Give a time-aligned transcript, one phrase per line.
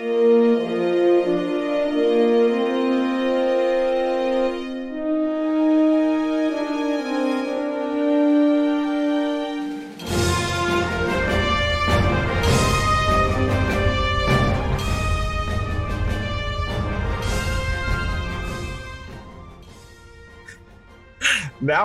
[0.00, 0.08] now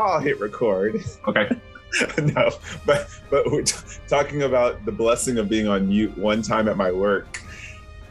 [0.03, 1.03] I'll hit record.
[1.27, 1.49] Okay.
[2.17, 2.49] no,
[2.85, 3.75] but but we're t-
[4.07, 6.17] talking about the blessing of being on mute.
[6.17, 7.34] One time at my work,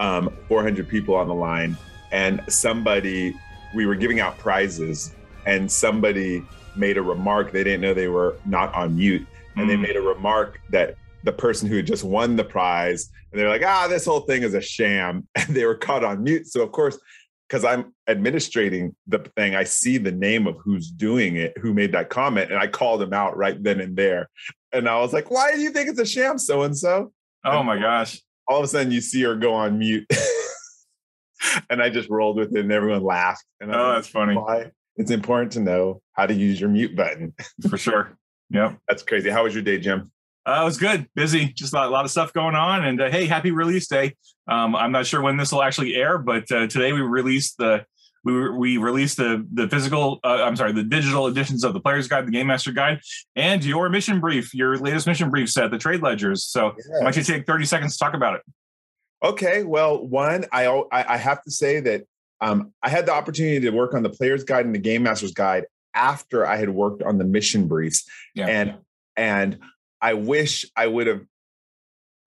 [0.01, 1.77] um, 400 people on the line,
[2.13, 3.35] and somebody
[3.75, 5.15] we were giving out prizes,
[5.47, 6.45] and somebody
[6.77, 7.53] made a remark.
[7.53, 9.27] They didn't know they were not on mute,
[9.57, 9.83] and they Mm.
[9.83, 13.65] made a remark that the person who had just won the prize, and they're like,
[13.65, 16.47] ah, this whole thing is a sham, and they were caught on mute.
[16.47, 16.99] So of course.
[17.47, 21.93] Because I'm administrating the thing, I see the name of who's doing it, who made
[21.93, 24.31] that comment, and I called him out right then and there.
[24.73, 27.13] And I was like, "Why do you think it's a sham, so and so?"
[27.45, 28.19] Oh my gosh.
[28.49, 30.07] All of a sudden, you see her go on mute,
[31.71, 33.45] and I just rolled with it, and everyone laughed.
[33.61, 34.37] And I Oh, that's funny.
[34.37, 34.71] why?
[34.97, 37.35] It's important to know how to use your mute button.
[37.69, 38.17] For sure.
[38.51, 38.75] Yeah.
[38.89, 39.31] That's crazy.
[39.31, 40.11] How was your day, Jim?
[40.47, 41.09] Uh, it was good.
[41.15, 41.47] Busy.
[41.55, 42.85] Just a lot, a lot of stuff going on.
[42.85, 44.15] And uh, hey, happy release day.
[44.47, 47.87] Um, I'm not sure when this will actually air, but uh, today we released the
[48.25, 50.19] we we released the the physical.
[50.25, 53.01] Uh, I'm sorry, the digital editions of the Player's Guide, the Game Master Guide,
[53.37, 56.45] and your mission brief, your latest mission brief set, the trade ledgers.
[56.45, 58.43] So why don't you take 30 seconds to talk about it?
[59.23, 59.63] Okay.
[59.65, 62.05] Well, one, I I, I have to say that
[62.41, 65.33] um, I had the opportunity to work on the Player's Guide and the Game Master's
[65.33, 65.65] Guide
[65.95, 68.47] after I had worked on the mission briefs, Yeah.
[68.47, 68.75] and
[69.17, 69.59] and
[70.01, 71.23] I wish I would have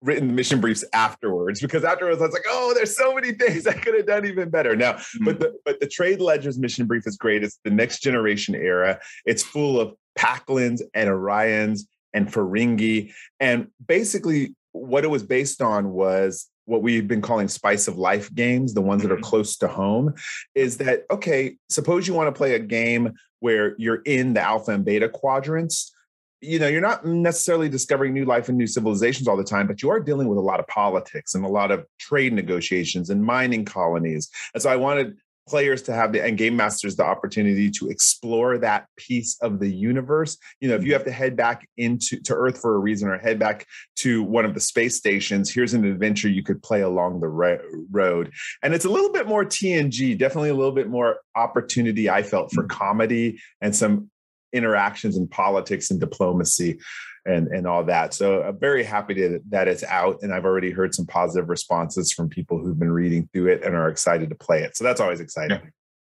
[0.00, 3.66] written the mission briefs afterwards because afterwards I was like, oh, there's so many things
[3.66, 4.76] I could have done even better.
[4.76, 5.24] Now, Mm-hmm.
[5.24, 7.42] but the but the trade ledgers mission brief is great.
[7.42, 9.00] It's the next generation era.
[9.24, 11.80] It's full of Packlins and Orions
[12.14, 13.12] and Ferengi.
[13.40, 18.32] And basically what it was based on was what we've been calling spice of life
[18.34, 19.22] games, the ones that are Mhm.
[19.22, 20.14] close to home,
[20.54, 24.72] is that okay, suppose you want to play a game where you're in the alpha
[24.72, 25.92] and beta quadrants
[26.40, 29.82] you know you're not necessarily discovering new life and new civilizations all the time but
[29.82, 33.22] you are dealing with a lot of politics and a lot of trade negotiations and
[33.22, 34.30] mining colonies.
[34.54, 35.16] And so i wanted
[35.48, 39.68] players to have the and game masters the opportunity to explore that piece of the
[39.68, 40.36] universe.
[40.60, 40.92] You know if you mm-hmm.
[40.92, 43.66] have to head back into to earth for a reason or head back
[44.00, 47.58] to one of the space stations here's an adventure you could play along the ro-
[47.90, 48.32] road.
[48.62, 52.52] And it's a little bit more tng definitely a little bit more opportunity i felt
[52.52, 52.78] for mm-hmm.
[52.78, 54.10] comedy and some
[54.52, 56.78] interactions in politics and diplomacy
[57.26, 60.70] and and all that so i'm very happy to, that it's out and i've already
[60.70, 64.34] heard some positive responses from people who've been reading through it and are excited to
[64.34, 65.60] play it so that's always exciting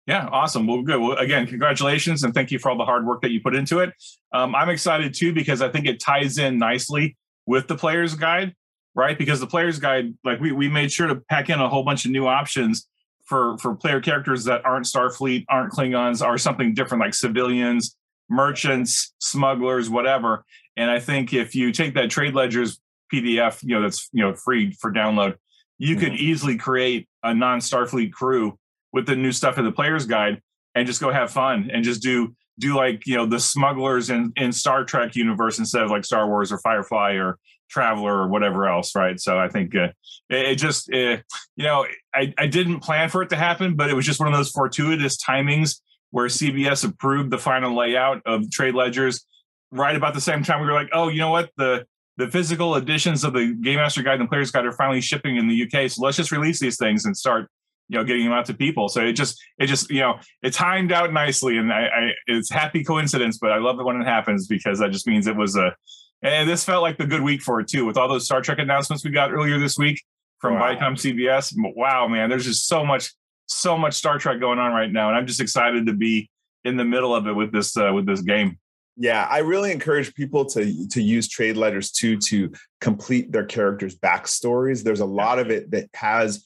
[0.06, 0.68] Yeah, awesome.
[0.68, 1.00] Well, good.
[1.00, 3.80] Well, again, congratulations and thank you for all the hard work that you put into
[3.80, 3.94] it.
[4.34, 8.54] Um, I'm excited too because I think it ties in nicely with the player's guide,
[8.96, 9.18] right?
[9.18, 12.04] Because the player's guide, like we we made sure to pack in a whole bunch
[12.04, 12.88] of new options
[13.26, 17.96] for for player characters that aren't Starfleet, aren't Klingons, are something different like civilians,
[18.34, 20.44] merchants, smugglers, whatever.
[20.76, 22.80] And I think if you take that trade ledgers
[23.14, 25.36] PDF, you know, that's you know free for download,
[25.78, 28.58] you could easily create a non-Starfleet crew
[28.92, 30.42] with the new stuff in the player's guide
[30.76, 34.34] and just go have fun and just do do like you know the smugglers in
[34.36, 37.38] in Star Trek universe instead of like Star Wars or Firefly or
[37.70, 39.20] Traveler or whatever else, right?
[39.20, 39.90] So I think uh,
[40.30, 41.18] it, it just uh,
[41.56, 44.32] you know I I didn't plan for it to happen, but it was just one
[44.32, 45.80] of those fortuitous timings
[46.14, 49.26] where CBS approved the final layout of trade ledgers
[49.72, 51.88] right about the same time we were like, oh, you know what the
[52.18, 55.48] the physical editions of the Game Master Guide and Player's Guide are finally shipping in
[55.48, 55.90] the UK.
[55.90, 57.50] So let's just release these things and start
[57.90, 60.54] you know getting them out to people so it just it just you know it
[60.54, 64.06] timed out nicely and I, I it's happy coincidence but i love it when it
[64.06, 65.76] happens because that just means it was a
[66.22, 68.60] and this felt like the good week for it too with all those star trek
[68.60, 70.02] announcements we got earlier this week
[70.40, 70.74] from Wow.
[70.74, 73.12] Viacom cbs wow man there's just so much
[73.54, 76.30] so much star trek going on right now and i'm just excited to be
[76.64, 78.58] in the middle of it with this uh, with this game.
[78.96, 83.96] Yeah i really encourage people to to use trade ledgers too to complete their characters
[83.96, 84.84] backstories.
[84.84, 86.46] There's a lot of it that has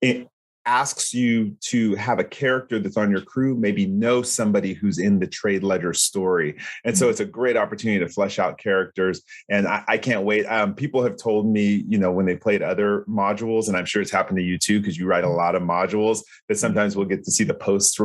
[0.00, 0.28] it
[0.66, 5.18] asks you to have a character that's on your crew maybe know somebody who's in
[5.18, 9.66] the trade ledger story and so it's a great opportunity to flesh out characters and
[9.66, 13.04] i, I can't wait um, people have told me you know when they played other
[13.08, 15.62] modules and i'm sure it's happened to you too because you write a lot of
[15.62, 17.98] modules that sometimes we'll get to see the post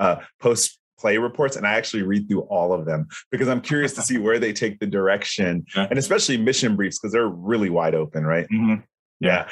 [0.00, 3.92] uh, post play reports and I actually read through all of them because I'm curious
[3.94, 5.86] to see where they take the direction Yeah.
[5.90, 8.46] and especially mission briefs because they're really wide open, right?
[8.50, 8.82] Mhm.
[9.20, 9.46] Yeah.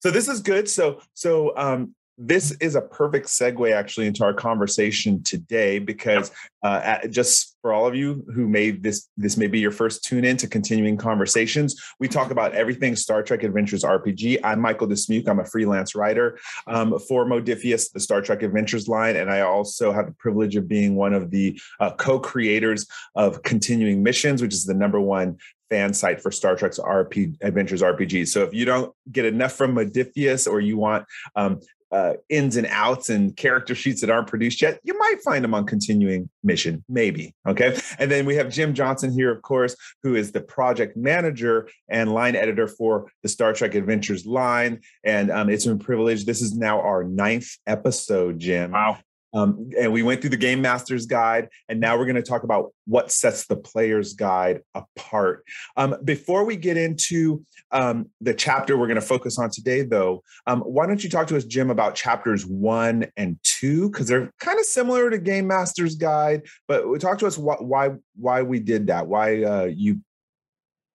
[0.00, 0.68] So this is good.
[0.68, 6.30] So so um this is a perfect segue actually into our conversation today because
[6.62, 10.24] uh, just for all of you who made this this may be your first tune
[10.24, 15.28] in to continuing conversations we talk about everything star trek adventures rpg i'm michael dismuke
[15.28, 19.90] i'm a freelance writer um, for Modiphius, the star trek adventures line and i also
[19.90, 24.64] have the privilege of being one of the uh, co-creators of continuing missions which is
[24.64, 25.38] the number one
[25.70, 28.26] fan site for Star Trek's RP Adventures RPG.
[28.26, 31.60] So if you don't get enough from Modiphius or you want um,
[31.92, 35.54] uh, ins and outs and character sheets that aren't produced yet, you might find them
[35.54, 37.34] on continuing mission, maybe.
[37.46, 37.76] Okay.
[37.98, 42.12] And then we have Jim Johnson here, of course, who is the project manager and
[42.12, 44.80] line editor for the Star Trek Adventures line.
[45.04, 46.24] And um, it's been a privilege.
[46.24, 48.72] This is now our ninth episode, Jim.
[48.72, 48.98] Wow.
[49.32, 52.42] Um, and we went through the Game Master's Guide, and now we're going to talk
[52.42, 55.44] about what sets the Player's Guide apart.
[55.76, 60.22] Um, before we get into um, the chapter we're going to focus on today, though,
[60.46, 64.32] um, why don't you talk to us, Jim, about chapters one and two because they're
[64.40, 68.60] kind of similar to Game Master's Guide, but talk to us wh- why why we
[68.60, 70.00] did that, why uh, you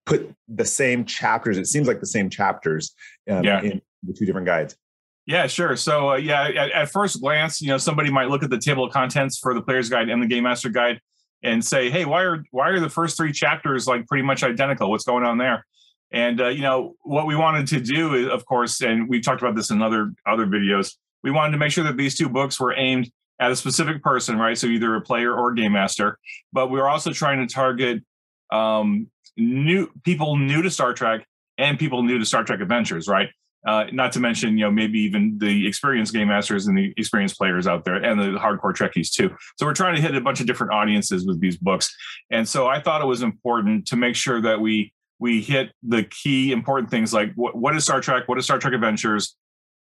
[0.05, 1.57] put the same chapters.
[1.57, 2.93] It seems like the same chapters
[3.29, 3.61] um, yeah.
[3.61, 4.75] in the two different guides.
[5.25, 5.75] Yeah, sure.
[5.75, 8.85] So uh, yeah, at, at, first glance, you know, somebody might look at the table
[8.85, 11.01] of contents for the player's guide and the game master guide
[11.43, 14.91] and say, "Hey, why are why are the first three chapters like pretty much identical?
[14.91, 15.65] What's going on there?"
[16.11, 19.41] And uh, you know, what we wanted to do, is, of course, and we talked
[19.41, 20.95] about this in other other videos.
[21.23, 24.37] We wanted to make sure that these two books were aimed at a specific person,
[24.37, 24.57] right?
[24.57, 26.19] So either a player or a game master.
[26.53, 28.03] But we were also trying to target
[28.51, 31.25] um, new people new to Star Trek
[31.57, 33.29] and people new to Star Trek Adventures, right?
[33.65, 37.35] Uh, not to mention, you know, maybe even the experienced game masters and the experienced
[37.35, 39.35] players out there and the hardcore Trekkies too.
[39.57, 41.95] So we're trying to hit a bunch of different audiences with these books.
[42.29, 46.03] And so I thought it was important to make sure that we we hit the
[46.03, 48.27] key important things like what, is Star Trek?
[48.27, 49.35] What is Star Trek Adventures?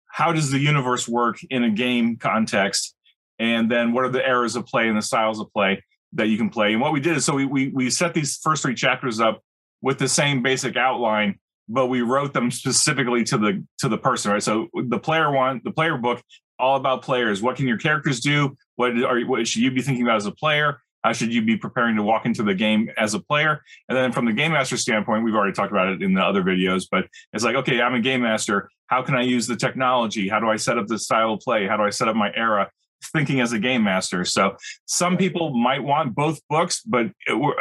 [0.07, 2.95] How does the universe work in a game context?
[3.37, 5.83] And then what are the eras of play and the styles of play
[6.13, 6.71] that you can play?
[6.71, 9.43] And what we did is so we we, we set these first three chapters up
[9.81, 11.37] with the same basic outline
[11.69, 14.43] but we wrote them specifically to the to the person, right?
[14.43, 16.21] So the player one, the player book,
[16.57, 17.41] all about players.
[17.41, 18.57] What can your characters do?
[18.75, 20.81] What are what should you be thinking about as a player?
[21.03, 23.63] How should you be preparing to walk into the game as a player?
[23.87, 26.43] And then from the game master standpoint, we've already talked about it in the other
[26.43, 28.69] videos, but it's like, okay, I'm a game master.
[28.87, 30.27] How can I use the technology?
[30.27, 31.67] How do I set up the style of play?
[31.67, 32.69] How do I set up my era?
[33.01, 34.25] Thinking as a game master.
[34.25, 34.55] So
[34.85, 37.07] some people might want both books, but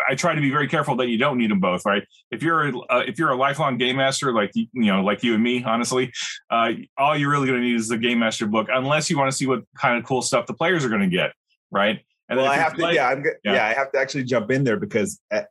[0.08, 1.84] I try to be very careful that you don't need them both.
[1.84, 2.04] Right?
[2.30, 5.34] If you're a, uh, if you're a lifelong game master like you know like you
[5.34, 6.12] and me, honestly,
[6.50, 9.30] uh, all you're really going to need is the game master book, unless you want
[9.30, 11.32] to see what kind of cool stuff the players are going to get.
[11.70, 12.00] Right?
[12.28, 14.50] And well, I have to, play, yeah, I'm, yeah, yeah, I have to actually jump
[14.50, 15.42] in there because uh,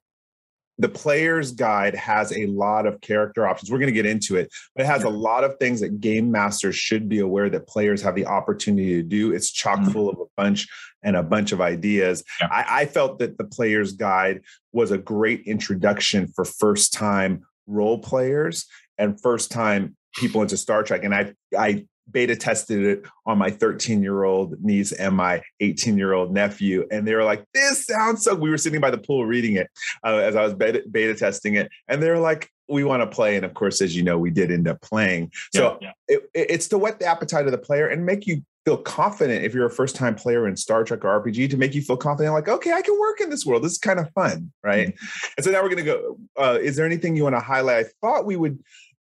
[0.78, 3.72] the player's guide has a lot of character options.
[3.72, 6.32] We're going to get into it, but it has a lot of things that game
[6.32, 9.34] masters should be aware that players have the opportunity to do.
[9.34, 9.92] It's chock mm-hmm.
[9.92, 10.68] full of a bunch
[11.04, 12.24] and a bunch of ideas.
[12.40, 12.50] Yeah.
[12.52, 14.42] I, I felt that the player's guide
[14.72, 18.66] was a great introduction for first time role players
[18.98, 21.04] and first time people into Star Trek.
[21.04, 25.98] And I I beta tested it on my 13 year old niece and my 18
[25.98, 26.88] year old nephew.
[26.92, 28.36] And they were like, this sounds so.
[28.36, 29.68] We were sitting by the pool reading it
[30.04, 31.70] uh, as I was beta, beta, testing it.
[31.88, 33.36] And they were like, we want to play.
[33.36, 35.32] And of course, as you know, we did end up playing.
[35.54, 36.16] So yeah, yeah.
[36.16, 39.54] It, it's to whet the appetite of the player and make you feel confident if
[39.54, 42.34] you're a first time player in Star Trek or RPG to make you feel confident,
[42.34, 43.64] like, okay, I can work in this world.
[43.64, 44.52] This is kind of fun.
[44.62, 44.90] Right.
[44.90, 45.28] Mm-hmm.
[45.38, 46.18] And so now we're going to go.
[46.38, 47.86] Uh, is there anything you want to highlight?
[47.86, 48.60] I thought we would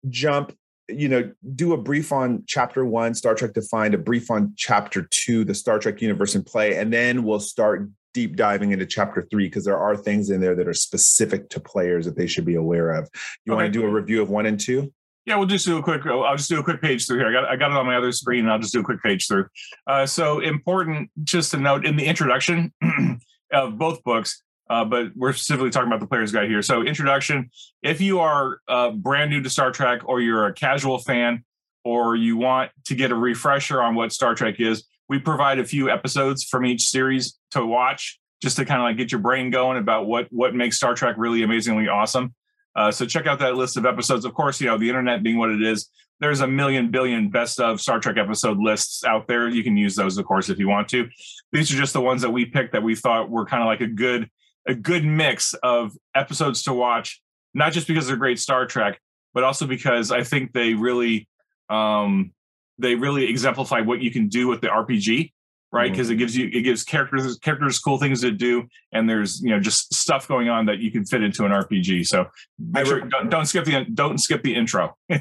[0.09, 0.57] jump
[0.95, 5.07] you know, do a brief on chapter one, Star Trek Defined, a brief on chapter
[5.11, 9.27] two, the Star Trek universe in play, and then we'll start deep diving into chapter
[9.31, 12.45] three because there are things in there that are specific to players that they should
[12.45, 13.09] be aware of.
[13.45, 13.63] You okay.
[13.63, 14.93] want to do a review of one and two?
[15.27, 16.05] Yeah, we'll just do a quick.
[16.07, 17.29] I'll just do a quick page through here.
[17.29, 18.41] I got I got it on my other screen.
[18.41, 19.47] and I'll just do a quick page through.
[19.87, 22.73] Uh, so important, just to note in the introduction
[23.53, 26.63] of both books, uh, but we're specifically talking about the player's guide here.
[26.63, 27.51] So, introduction
[27.83, 31.45] if you are uh, brand new to Star Trek or you're a casual fan
[31.85, 35.65] or you want to get a refresher on what Star Trek is, we provide a
[35.65, 39.51] few episodes from each series to watch just to kind of like get your brain
[39.51, 42.35] going about what what makes Star Trek really amazingly awesome.
[42.77, 44.25] Uh, so check out that list of episodes.
[44.25, 47.59] Of course, you know the internet being what it is, there's a million billion best
[47.59, 49.49] of Star Trek episode lists out there.
[49.49, 51.09] You can use those, of course, if you want to.
[51.51, 53.81] These are just the ones that we picked that we thought were kind of like
[53.81, 54.31] a good
[54.67, 57.21] a good mix of episodes to watch,
[57.55, 59.01] not just because they're great Star Trek,
[59.35, 61.29] but also because I think they really
[61.69, 62.33] um,
[62.79, 65.33] they really exemplify what you can do with the RPG,
[65.73, 65.91] right?
[65.91, 66.15] Because mm-hmm.
[66.15, 69.61] it gives you it gives characters characters cool things to do, and there's you know
[69.61, 72.07] just stuff going on that you can fit into an RPG.
[72.07, 72.27] So
[72.59, 74.97] make sure, don't, don't skip the don't skip the intro.
[75.09, 75.19] yeah,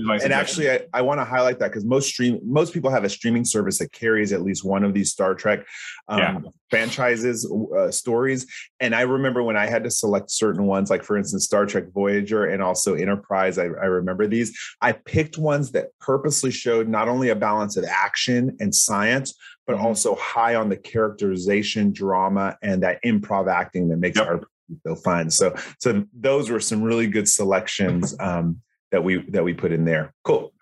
[0.00, 2.90] my, and, and actually, I, I want to highlight that because most stream most people
[2.90, 5.60] have a streaming service that carries at least one of these Star Trek
[6.08, 6.38] um, yeah.
[6.70, 8.46] franchises uh, stories.
[8.80, 11.84] And I remember when I had to select certain ones, like for instance, Star Trek
[11.94, 13.58] Voyager and also Enterprise.
[13.58, 14.58] I, I remember these.
[14.82, 19.34] I picked ones that purposely showed not only a balance of action and science,
[19.68, 19.86] but mm-hmm.
[19.86, 24.26] also high on the characterization, drama, and that improv acting that makes yep.
[24.26, 24.40] our
[24.86, 25.30] so fun.
[25.30, 28.60] So, so those were some really good selections um,
[28.90, 30.12] that we that we put in there.
[30.24, 30.52] Cool.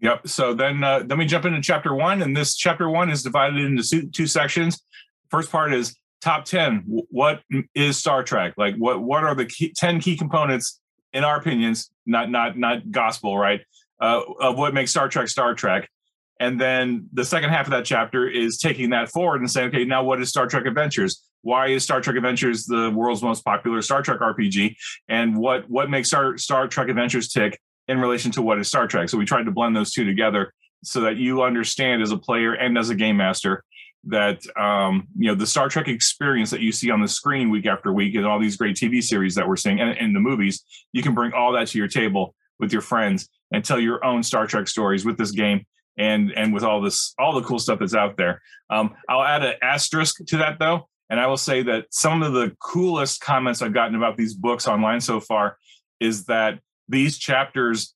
[0.00, 0.28] Yep.
[0.28, 3.60] So then uh, then we jump into chapter one, and this chapter one is divided
[3.60, 4.82] into two sections.
[5.30, 6.84] First part is top ten.
[6.86, 7.42] What
[7.74, 8.54] is Star Trek?
[8.56, 10.80] Like what what are the key, ten key components
[11.12, 13.60] in our opinions, not not not gospel, right?
[14.00, 15.88] Uh, of what makes Star Trek Star Trek.
[16.40, 19.84] And then the second half of that chapter is taking that forward and saying, okay,
[19.84, 21.22] now what is Star Trek Adventures?
[21.42, 24.74] Why is Star Trek Adventures the world's most popular Star Trek RPG?
[25.08, 28.86] And what what makes Star Star Trek Adventures tick in relation to what is Star
[28.86, 29.10] Trek?
[29.10, 32.54] So we tried to blend those two together so that you understand as a player
[32.54, 33.62] and as a game master
[34.04, 37.66] that um, you know the Star Trek experience that you see on the screen week
[37.66, 40.64] after week and all these great TV series that we're seeing and in the movies,
[40.94, 44.22] you can bring all that to your table with your friends and tell your own
[44.22, 45.66] Star Trek stories with this game
[45.98, 48.40] and and with all this all the cool stuff that's out there.
[48.70, 52.32] Um, I'll add an asterisk to that though, and I will say that some of
[52.32, 55.56] the coolest comments I've gotten about these books online so far
[55.98, 57.94] is that these chapters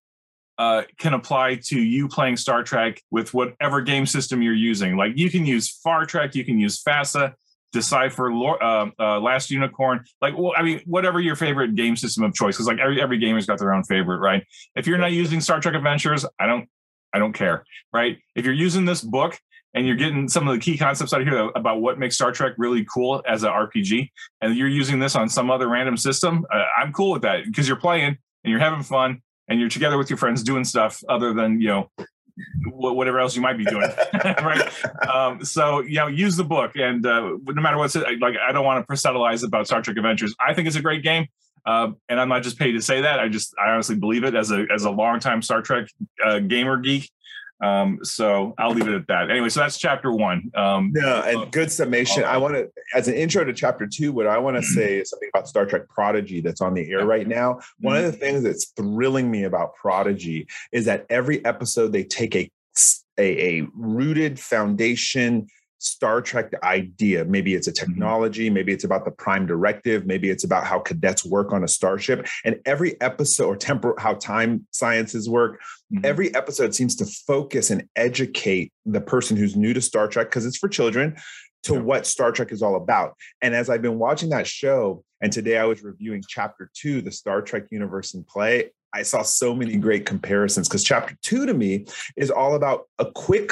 [0.58, 4.96] uh, can apply to you playing Star Trek with whatever game system you're using.
[4.96, 7.34] Like you can use Far Trek, you can use FASA,
[7.72, 10.04] Decipher, uh, uh, Last Unicorn.
[10.22, 13.18] Like, well, I mean, whatever your favorite game system of choice, because like every every
[13.18, 14.44] gamer's got their own favorite, right?
[14.76, 16.68] If you're not using Star Trek Adventures, I don't
[17.14, 18.18] I don't care, right?
[18.34, 19.38] If you're using this book
[19.72, 22.32] and you're getting some of the key concepts out of here about what makes Star
[22.32, 26.44] Trek really cool as an RPG, and you're using this on some other random system,
[26.52, 29.96] uh, I'm cool with that because you're playing and you're having fun and you're together
[29.96, 31.90] with your friends doing stuff other than you know
[32.72, 33.88] whatever else you might be doing
[34.24, 34.68] right?
[35.08, 38.50] Um, so you know use the book and uh, no matter what's it like i
[38.50, 40.34] don't want to proselytize about star trek adventures.
[40.44, 41.28] I think it's a great game
[41.66, 43.18] uh, and I'm not just paid to say that.
[43.20, 45.88] I just I honestly believe it as a as a longtime Star Trek
[46.24, 47.10] uh, gamer geek.
[47.62, 49.30] Um, so I'll leave it at that.
[49.30, 50.50] Anyway, so that's chapter one.
[50.54, 52.24] Um, yeah, and good summation.
[52.24, 55.10] I want to, as an intro to chapter two, what I want to say is
[55.10, 57.60] something about Star Trek Prodigy that's on the air right now.
[57.80, 62.34] One of the things that's thrilling me about Prodigy is that every episode they take
[62.36, 62.50] a
[63.18, 65.46] a, a rooted foundation
[65.84, 67.24] Star Trek idea.
[67.24, 67.92] Maybe it's a mm-hmm.
[67.92, 71.68] technology, maybe it's about the prime directive, maybe it's about how cadets work on a
[71.68, 72.26] starship.
[72.44, 75.60] And every episode, or how time sciences work,
[75.92, 76.04] mm-hmm.
[76.04, 80.46] every episode seems to focus and educate the person who's new to Star Trek because
[80.46, 81.16] it's for children
[81.64, 81.80] to yeah.
[81.80, 83.14] what Star Trek is all about.
[83.42, 87.10] And as I've been watching that show, and today I was reviewing chapter two, the
[87.10, 91.52] Star Trek universe in play, I saw so many great comparisons because chapter two to
[91.52, 91.86] me
[92.16, 93.50] is all about a quick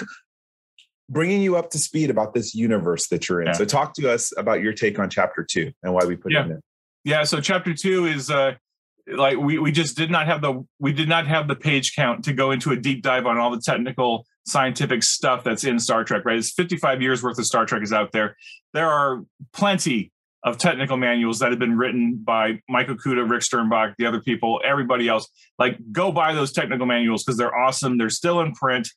[1.12, 3.48] bringing you up to speed about this universe that you're in.
[3.48, 3.52] Yeah.
[3.52, 6.46] So talk to us about your take on chapter two and why we put yeah.
[6.46, 6.60] it in.
[7.04, 7.24] Yeah.
[7.24, 8.54] So chapter two is uh
[9.06, 12.24] like we we just did not have the we did not have the page count
[12.24, 16.04] to go into a deep dive on all the technical scientific stuff that's in Star
[16.04, 16.36] Trek, right?
[16.36, 18.36] It's 55 years worth of Star Trek is out there.
[18.72, 20.12] There are plenty
[20.44, 24.60] of technical manuals that have been written by Michael Okuda, Rick Sternbach, the other people,
[24.64, 25.28] everybody else.
[25.58, 27.96] Like, go buy those technical manuals because they're awesome.
[27.96, 28.88] They're still in print.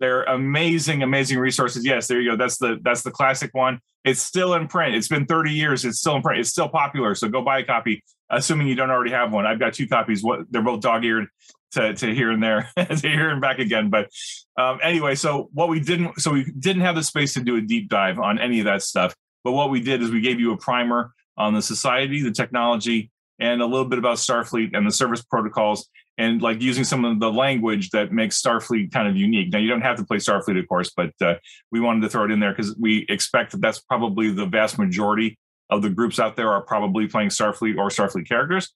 [0.00, 1.86] They're amazing, amazing resources.
[1.86, 2.36] Yes, there you go.
[2.36, 3.80] That's the that's the classic one.
[4.04, 4.96] It's still in print.
[4.96, 5.84] It's been 30 years.
[5.84, 6.40] It's still in print.
[6.40, 7.14] It's still popular.
[7.14, 9.46] So go buy a copy, assuming you don't already have one.
[9.46, 10.24] I've got two copies.
[10.24, 11.28] What they're both dog-eared
[11.72, 13.90] to, to here and there, to here and back again.
[13.90, 14.10] But
[14.56, 17.60] um, anyway, so what we didn't, so we didn't have the space to do a
[17.60, 19.14] deep dive on any of that stuff.
[19.44, 23.10] But what we did is we gave you a primer on the society, the technology,
[23.38, 27.18] and a little bit about Starfleet and the service protocols, and like using some of
[27.18, 29.50] the language that makes Starfleet kind of unique.
[29.52, 31.34] Now, you don't have to play Starfleet, of course, but uh,
[31.72, 34.78] we wanted to throw it in there because we expect that that's probably the vast
[34.78, 35.38] majority
[35.70, 38.70] of the groups out there are probably playing Starfleet or Starfleet characters.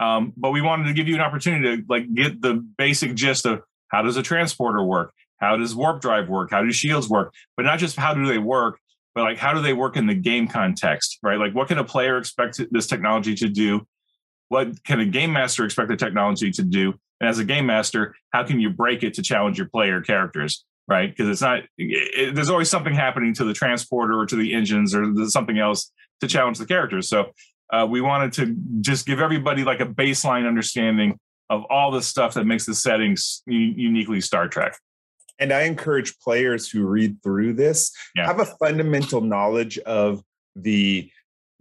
[0.00, 3.46] Um, but we wanted to give you an opportunity to like get the basic gist
[3.46, 5.12] of how does a transporter work?
[5.36, 6.50] How does warp drive work?
[6.50, 7.32] How do shields work?
[7.56, 8.78] But not just how do they work,
[9.14, 11.38] but like how do they work in the game context right?
[11.38, 13.86] Like what can a player expect this technology to do?
[14.48, 16.94] What can a game master expect the technology to do?
[17.20, 20.64] And as a game master how can you break it to challenge your player characters
[20.88, 21.08] right?
[21.08, 24.94] Because it's not it, there's always something happening to the transporter or to the engines
[24.94, 27.08] or something else to challenge the characters.
[27.08, 27.30] So
[27.72, 32.34] uh, we wanted to just give everybody like a baseline understanding of all the stuff
[32.34, 34.76] that makes the settings uniquely star trek
[35.40, 38.26] and I encourage players who read through this yeah.
[38.26, 40.22] have a fundamental knowledge of
[40.54, 41.10] the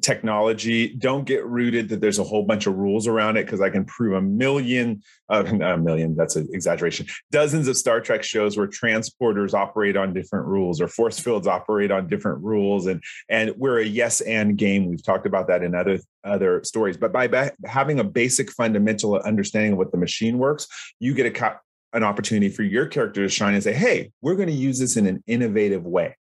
[0.01, 0.93] technology.
[0.95, 3.85] Don't get rooted that there's a whole bunch of rules around it because I can
[3.85, 8.67] prove a million, uh, a million, that's an exaggeration, dozens of Star Trek shows where
[8.67, 12.87] transporters operate on different rules or force fields operate on different rules.
[12.87, 14.87] And, and we're a yes and game.
[14.87, 16.97] We've talked about that in other, other stories.
[16.97, 20.67] But by ba- having a basic fundamental understanding of what the machine works,
[20.99, 21.57] you get a co-
[21.93, 24.97] an opportunity for your character to shine and say, hey, we're going to use this
[24.97, 26.15] in an innovative way.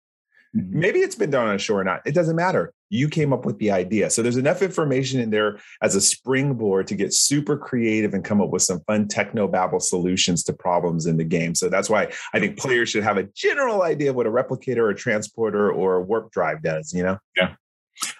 [0.56, 0.80] Mm-hmm.
[0.80, 2.02] Maybe it's been done on a show or not.
[2.06, 2.74] It doesn't matter.
[2.90, 4.10] You came up with the idea.
[4.10, 8.42] So there's enough information in there as a springboard to get super creative and come
[8.42, 11.54] up with some fun techno babble solutions to problems in the game.
[11.54, 14.78] So that's why I think players should have a general idea of what a replicator
[14.78, 17.18] or a transporter or a warp drive does, you know?
[17.36, 17.56] Yeah.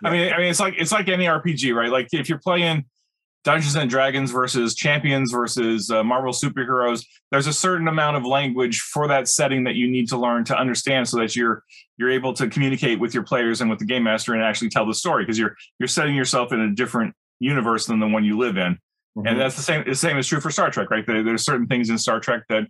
[0.04, 1.92] I mean, I mean, it's like it's like any RPG, right?
[1.92, 2.86] Like if you're playing
[3.44, 8.82] Dungeons and Dragons versus Champions versus uh, Marvel superheroes, there's a certain amount of language
[8.82, 11.64] for that setting that you need to learn to understand, so that you're
[11.98, 14.86] you're able to communicate with your players and with the game master and actually tell
[14.86, 18.38] the story because you're you're setting yourself in a different universe than the one you
[18.38, 19.28] live in, mm-hmm.
[19.28, 19.84] and that's the same.
[19.86, 21.06] The same is true for Star Trek, right?
[21.06, 22.68] There, there's certain things in Star Trek that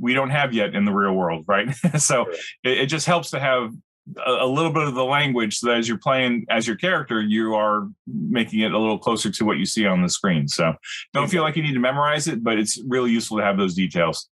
[0.00, 1.74] we don't have yet in the real world, right?
[1.98, 2.26] so
[2.64, 3.72] it, it just helps to have
[4.24, 7.54] a, little bit of the language so that as you're playing as your character, you
[7.54, 10.48] are making it a little closer to what you see on the screen.
[10.48, 10.74] So
[11.12, 13.74] don't feel like you need to memorize it, but it's really useful to have those
[13.74, 14.28] details.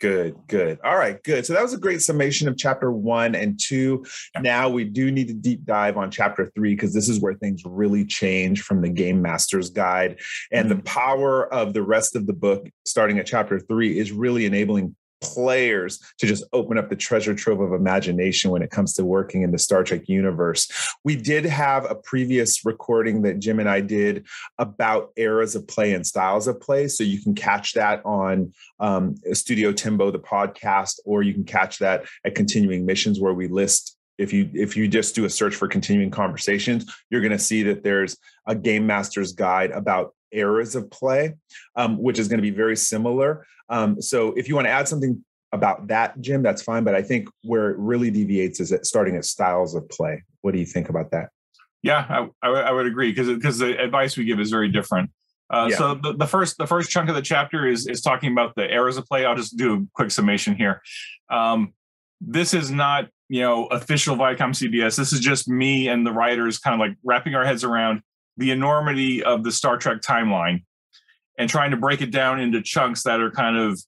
[0.00, 0.80] Good, good.
[0.82, 1.46] All right, good.
[1.46, 4.04] So that was a great summation of chapter one and two.
[4.40, 7.62] Now we do need to deep dive on chapter three because this is where things
[7.64, 10.18] really change from the Game Master's Guide.
[10.50, 10.76] And mm-hmm.
[10.76, 14.96] the power of the rest of the book, starting at chapter three, is really enabling
[15.22, 19.42] players to just open up the treasure trove of imagination when it comes to working
[19.42, 20.70] in the Star Trek universe.
[21.04, 24.26] We did have a previous recording that Jim and I did
[24.58, 26.88] about eras of play and styles of play.
[26.88, 31.78] So you can catch that on um, Studio Timbo, the podcast, or you can catch
[31.78, 35.54] that at Continuing Missions, where we list if you if you just do a search
[35.54, 40.74] for continuing conversations you're going to see that there's a game master's guide about eras
[40.74, 41.34] of play
[41.76, 44.86] um, which is going to be very similar um, so if you want to add
[44.86, 46.84] something about that, Jim, that's fine.
[46.84, 50.22] But I think where it really deviates is at starting at styles of play.
[50.40, 51.28] What do you think about that?
[51.82, 55.10] Yeah, I, I would agree because because the advice we give is very different.
[55.50, 55.76] Uh, yeah.
[55.76, 58.70] So the, the first the first chunk of the chapter is is talking about the
[58.70, 59.24] eras of play.
[59.24, 60.80] I'll just do a quick summation here.
[61.28, 61.74] Um,
[62.20, 64.96] this is not you know official Viacom CBS.
[64.96, 68.02] This is just me and the writers kind of like wrapping our heads around
[68.36, 70.64] the enormity of the Star Trek timeline
[71.38, 73.80] and trying to break it down into chunks that are kind of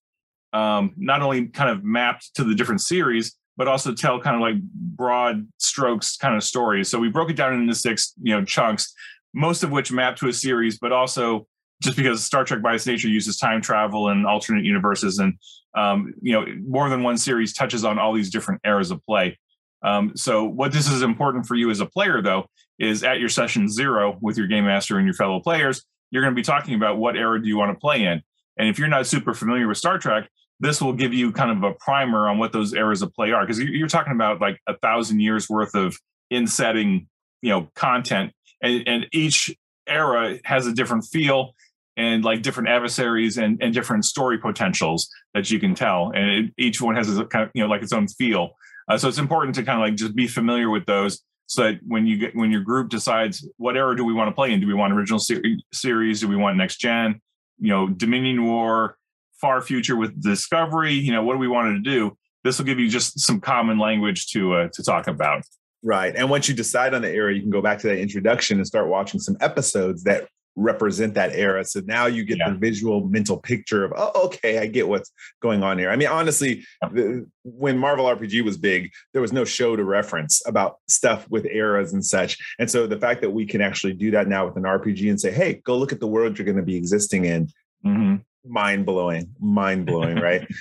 [0.53, 4.43] um, not only kind of mapped to the different series, but also tell kind of
[4.43, 6.89] like broad strokes kind of stories.
[6.89, 8.93] So we broke it down into six, you know, chunks,
[9.33, 11.47] most of which map to a series, but also
[11.83, 15.35] just because Star Trek by its nature uses time travel and alternate universes, and
[15.77, 19.39] um, you know, more than one series touches on all these different eras of play.
[19.83, 22.47] Um, so what this is important for you as a player, though,
[22.79, 26.35] is at your session zero with your game master and your fellow players, you're going
[26.35, 28.23] to be talking about what era do you want to play in.
[28.57, 30.29] And if you're not super familiar with Star Trek,
[30.61, 33.45] this will give you kind of a primer on what those eras of play are
[33.45, 35.99] because you're talking about like a thousand years worth of
[36.31, 37.09] in setting
[37.43, 38.33] you know content.
[38.63, 39.55] And, and each
[39.87, 41.55] era has a different feel
[41.97, 46.13] and like different adversaries and, and different story potentials that you can tell.
[46.15, 48.51] And it, each one has a kind of you know like its own feel.
[48.89, 51.81] Uh, so it's important to kind of like just be familiar with those so that
[51.87, 54.61] when you get when your group decides what era do we want to play in?
[54.61, 56.21] Do we want original ser- series?
[56.21, 57.21] Do we want next gen?
[57.59, 58.97] You know dominion war
[59.41, 62.17] far future with discovery you know what do we want to do?
[62.45, 65.43] This will give you just some common language to uh, to talk about.
[65.83, 66.15] Right.
[66.17, 68.67] And once you decide on the era you can go back to that introduction and
[68.67, 71.65] start watching some episodes that represent that era.
[71.65, 72.51] So now you get yeah.
[72.51, 75.91] the visual mental picture of, oh, okay, I get what's going on here.
[75.91, 80.43] I mean, honestly, the, when Marvel RPG was big, there was no show to reference
[80.47, 82.39] about stuff with eras and such.
[82.59, 85.21] And so the fact that we can actually do that now with an RPG and
[85.21, 87.49] say, hey, go look at the world you're going to be existing in.
[87.85, 88.17] Mm-hmm.
[88.47, 90.47] Mind blowing, mind blowing, right?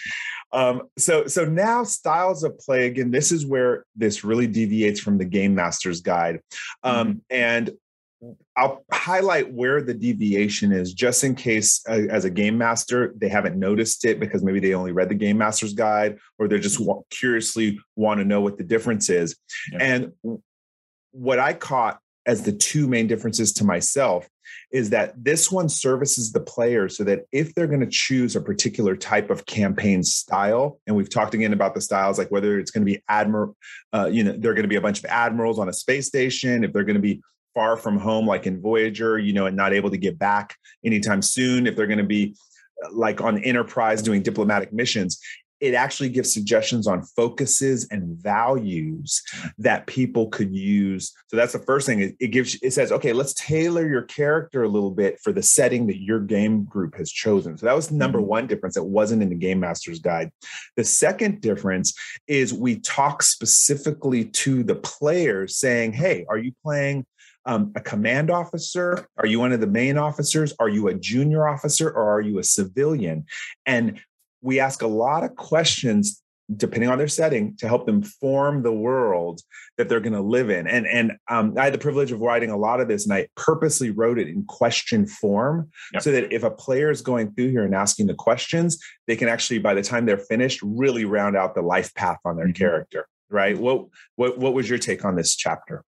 [0.54, 3.10] Um, so so now styles of play again.
[3.10, 6.42] This is where this really deviates from the game master's guide,
[6.84, 7.18] um, mm-hmm.
[7.32, 7.72] and
[8.56, 13.30] I'll highlight where the deviation is just in case, uh, as a game master, they
[13.30, 16.80] haven't noticed it because maybe they only read the game master's guide or they're just
[16.80, 19.36] wa- curiously want to know what the difference is.
[19.72, 19.80] Yeah.
[19.82, 20.40] And
[21.12, 24.28] what I caught as the two main differences to myself
[24.72, 28.42] is that this one services the player so that if they're going to choose a
[28.42, 32.72] particular type of campaign style, and we've talked again about the styles, like whether it's
[32.72, 33.56] going to be admiral,
[33.94, 36.64] uh, you know, they're going to be a bunch of admirals on a space station,
[36.64, 37.22] if they're going to be
[37.54, 41.22] far from home, like in Voyager, you know, and not able to get back anytime
[41.22, 42.36] soon, if they're going to be
[42.84, 45.20] uh, like on Enterprise doing diplomatic missions,
[45.64, 49.24] it actually gives suggestions on focuses and values
[49.58, 51.14] that people could use.
[51.28, 52.14] So that's the first thing.
[52.20, 55.88] It, gives it says, okay, let's tailor your character a little bit for the setting
[55.88, 57.58] that your game group has chosen.
[57.58, 58.28] So that was number mm-hmm.
[58.28, 60.32] one difference that wasn't in the game master's guide.
[60.76, 61.94] The second difference
[62.28, 67.06] is we talk specifically to the players saying, hey, are you playing
[67.46, 69.08] um, a command officer?
[69.18, 70.54] Are you one of the main officers?
[70.60, 73.26] Are you a junior officer or are you a civilian?
[73.66, 74.00] And
[74.42, 76.24] we ask a lot of questions
[76.58, 79.42] depending on their setting to help them form the world
[79.78, 82.52] that they're going to live in and and um, i had the privilege of writing
[82.52, 86.04] a lot of this and i purposely wrote it in question form yep.
[86.04, 88.78] so that if a player is going through here and asking the questions
[89.08, 92.36] they can actually by the time they're finished really round out the life path on
[92.36, 92.54] their mm-hmm.
[92.54, 93.86] character right what
[94.18, 95.86] what what was your take on this chapter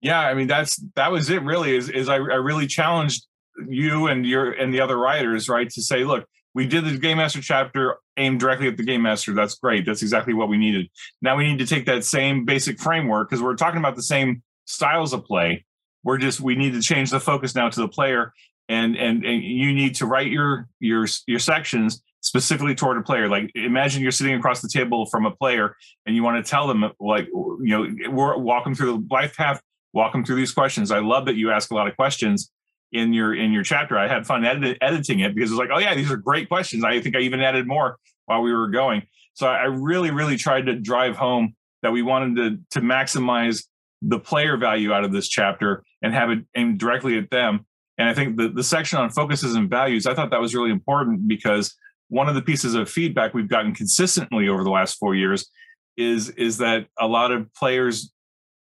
[0.00, 3.26] yeah i mean that's that was it really is is i, I really challenged
[3.68, 7.18] you and your and the other writers right to say look we did the game
[7.18, 9.32] master chapter aimed directly at the game master.
[9.34, 9.86] That's great.
[9.86, 10.88] That's exactly what we needed.
[11.22, 14.42] Now we need to take that same basic framework because we're talking about the same
[14.64, 15.64] styles of play.
[16.02, 18.32] We're just we need to change the focus now to the player
[18.68, 23.28] and and, and you need to write your your your sections specifically toward a player.
[23.28, 26.66] Like imagine you're sitting across the table from a player and you want to tell
[26.66, 29.60] them like you know we're walking through the life path
[29.92, 32.50] walk them through these questions i love that you ask a lot of questions
[32.92, 33.98] in your in your chapter.
[33.98, 36.84] I had fun edit, editing it because it's like, oh yeah, these are great questions.
[36.84, 39.02] I think I even added more while we were going.
[39.34, 43.64] So I really, really tried to drive home that we wanted to to maximize
[44.02, 47.66] the player value out of this chapter and have it aimed directly at them.
[47.98, 50.70] And I think the, the section on focuses and values, I thought that was really
[50.70, 51.76] important because
[52.08, 55.48] one of the pieces of feedback we've gotten consistently over the last four years
[55.96, 58.12] is is that a lot of players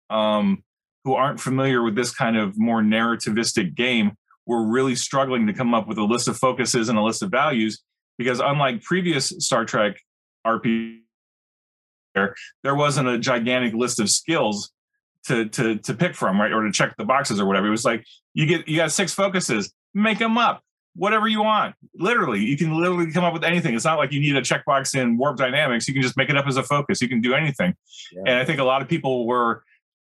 [0.09, 0.63] um,
[1.03, 4.11] who aren't familiar with this kind of more narrativistic game
[4.45, 7.29] were really struggling to come up with a list of focuses and a list of
[7.29, 7.81] values
[8.17, 9.97] because unlike previous Star Trek
[10.45, 10.99] RPG
[12.63, 14.71] there wasn't a gigantic list of skills
[15.27, 17.67] to to to pick from right or to check the boxes or whatever.
[17.67, 20.61] It was like you get you got six focuses make them up
[20.95, 21.75] whatever you want.
[21.95, 23.75] Literally you can literally come up with anything.
[23.75, 25.87] It's not like you need a checkbox in warp dynamics.
[25.87, 27.01] You can just make it up as a focus.
[27.01, 27.75] You can do anything.
[28.11, 28.23] Yeah.
[28.25, 29.63] and i think a lot of people were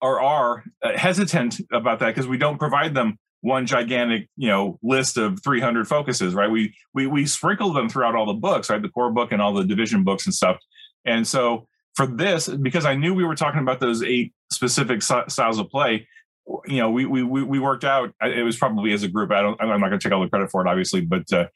[0.06, 4.80] or are uh, hesitant about that because we don't provide them one gigantic you know
[4.82, 6.50] list of 300 focuses right?
[6.50, 8.82] We we we sprinkle them throughout all the books right?
[8.82, 10.58] The core book and all the division books and stuff.
[11.06, 15.58] And so for this because i knew we were talking about those eight specific styles
[15.58, 16.08] of play
[16.68, 19.60] you know we we we worked out it was probably as a group i don't
[19.62, 21.48] i'm not going to take all the credit for it obviously but uh,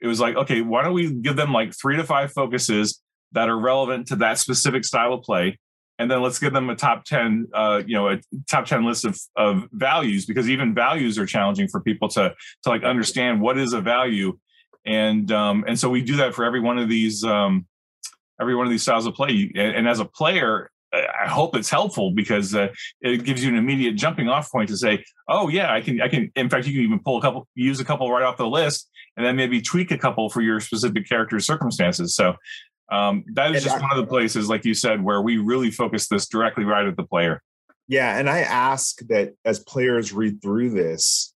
[0.00, 3.00] it was like okay why don't we give them like three to five focuses
[3.32, 5.58] that are relevant to that specific style of play
[5.98, 9.04] and then let's give them a top 10 uh, you know a top 10 list
[9.04, 13.58] of, of values because even values are challenging for people to to like understand what
[13.58, 14.38] is a value
[14.86, 17.66] and um, and so we do that for every one of these um,
[18.40, 21.70] every one of these styles of play and, and as a player I hope it's
[21.70, 22.68] helpful because uh,
[23.00, 26.08] it gives you an immediate jumping off point to say, "Oh yeah, I can, I
[26.08, 28.46] can." In fact, you can even pull a couple, use a couple right off the
[28.46, 32.14] list, and then maybe tweak a couple for your specific character circumstances.
[32.14, 32.34] So,
[32.90, 36.08] um, that is just one of the places, like you said, where we really focus
[36.08, 37.42] this directly right at the player.
[37.88, 41.34] Yeah, and I ask that as players read through this,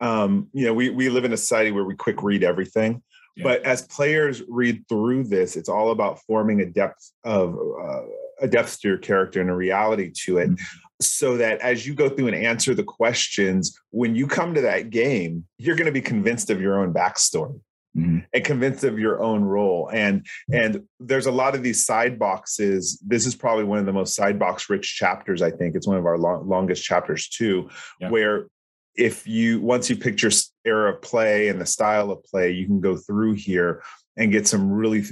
[0.00, 3.02] um, you know, we we live in a society where we quick read everything.
[3.36, 3.44] Yeah.
[3.44, 8.02] But as players read through this, it's all about forming a depth of uh,
[8.40, 10.50] a depth to your character and a reality to it.
[10.50, 10.64] Mm-hmm.
[11.00, 14.90] So that as you go through and answer the questions, when you come to that
[14.90, 17.60] game, you're going to be convinced of your own backstory
[17.96, 18.18] mm-hmm.
[18.32, 19.90] and convinced of your own role.
[19.92, 23.02] And and there's a lot of these side boxes.
[23.06, 25.42] This is probably one of the most side box rich chapters.
[25.42, 27.68] I think it's one of our long, longest chapters too,
[28.00, 28.10] yeah.
[28.10, 28.46] where
[28.94, 30.32] if you once you pick your
[30.64, 33.82] era of play and the style of play, you can go through here
[34.16, 35.04] and get some really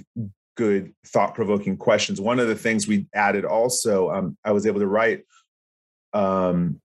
[0.56, 2.20] good thought provoking questions.
[2.20, 5.22] One of the things we added also, um, I was able to write
[6.12, 6.80] um,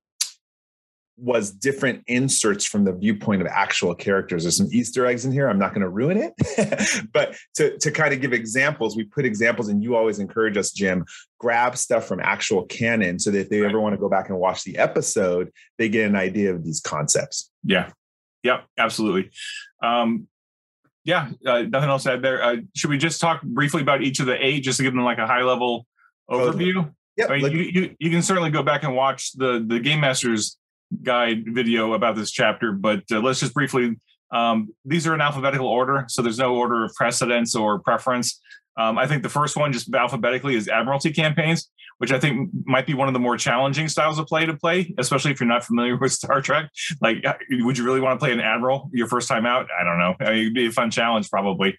[1.21, 4.43] was different inserts from the viewpoint of actual characters.
[4.43, 5.47] There's some Easter eggs in here.
[5.47, 9.23] I'm not going to ruin it, but to, to kind of give examples, we put
[9.23, 11.05] examples, and you always encourage us, Jim,
[11.38, 14.39] grab stuff from actual canon so that if they ever want to go back and
[14.39, 17.51] watch the episode, they get an idea of these concepts.
[17.63, 17.91] Yeah.
[18.43, 19.29] Yeah, absolutely.
[19.84, 20.27] Um,
[21.03, 22.43] yeah, uh, nothing else to add there.
[22.43, 25.03] Uh, should we just talk briefly about each of the eight, just to give them
[25.03, 25.86] like a high level
[26.29, 26.91] overview?
[27.17, 29.99] Yeah, I mean, you, you, you can certainly go back and watch the the Game
[29.99, 30.57] Masters
[31.04, 33.95] guide video about this chapter, but uh, let's just briefly.
[34.32, 38.39] Um, these are in alphabetical order, so there's no order of precedence or preference.
[38.77, 42.88] Um, I think the first one, just alphabetically, is Admiralty campaigns, which I think might
[42.88, 45.63] be one of the more challenging styles of play to play, especially if you're not
[45.63, 46.69] familiar with Star Trek.
[47.01, 49.67] Like, uh, would you really want to play an admiral your first time out?
[49.77, 50.15] I don't know.
[50.21, 51.77] I mean, it'd be a fun challenge, probably.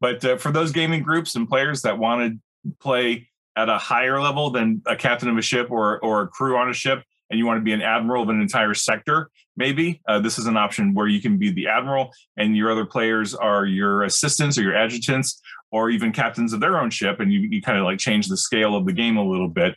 [0.00, 4.20] But uh, for those gaming groups and players that want to play at a higher
[4.20, 7.38] level than a captain of a ship or or a crew on a ship, and
[7.38, 10.56] you want to be an admiral of an entire sector, maybe uh, this is an
[10.56, 14.62] option where you can be the admiral and your other players are your assistants or
[14.62, 15.40] your adjutants
[15.72, 18.36] or even captains of their own ship, and you, you kind of like change the
[18.36, 19.74] scale of the game a little bit.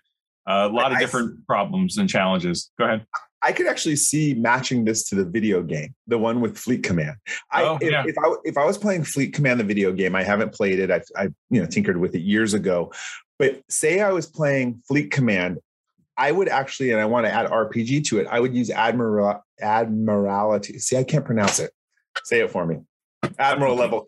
[0.48, 2.72] Uh, a lot of different problems and challenges.
[2.78, 3.06] Go ahead.
[3.42, 7.16] I could actually see matching this to the video game, the one with Fleet Command.
[7.52, 8.04] I, oh, if, yeah.
[8.06, 10.92] if, I if I was playing Fleet Command, the video game, I haven't played it.
[10.92, 12.92] I I you know tinkered with it years ago,
[13.38, 15.60] but say I was playing Fleet Command,
[16.20, 18.28] I would actually, and I want to add RPG to it.
[18.30, 20.78] I would use Admiral Admiralty.
[20.78, 21.72] See, I can't pronounce it.
[22.26, 22.80] Say it for me.
[23.40, 24.06] Admiral level.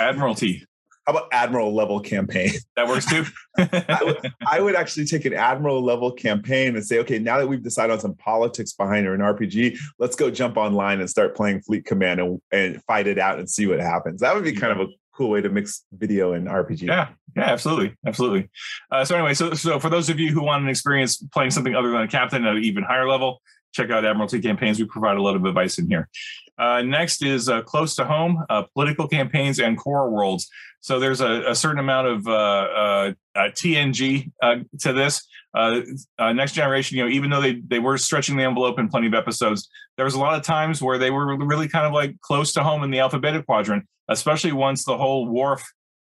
[0.00, 0.66] Admiralty.
[1.06, 2.50] How about admiral level campaign?
[2.76, 3.24] That works too.
[3.58, 7.46] I, would, I, would, actually take an admiral level campaign and say, okay, now that
[7.46, 11.34] we've decided on some politics behind it, an RPG, let's go jump online and start
[11.34, 14.20] playing Fleet Command and, and fight it out and see what happens.
[14.20, 14.58] That would be hmm.
[14.58, 16.82] kind of a cool way to mix video and RPG.
[16.82, 18.48] Yeah, yeah, absolutely, absolutely.
[18.90, 21.74] Uh, so anyway, so so for those of you who want an experience playing something
[21.74, 24.78] other than a captain at an even higher level, check out Admiralty campaigns.
[24.78, 26.08] We provide a lot of advice in here.
[26.56, 30.48] Uh, next is uh, close to home, uh, political campaigns and core worlds.
[30.80, 34.30] So there's a, a certain amount of uh, uh, TNG
[34.80, 35.26] to this.
[35.54, 39.14] Next generation, you know, even though they they were stretching the envelope in plenty of
[39.14, 42.52] episodes, there was a lot of times where they were really kind of like close
[42.52, 45.64] to home in the Alpha-Beta Quadrant, especially once the whole Worf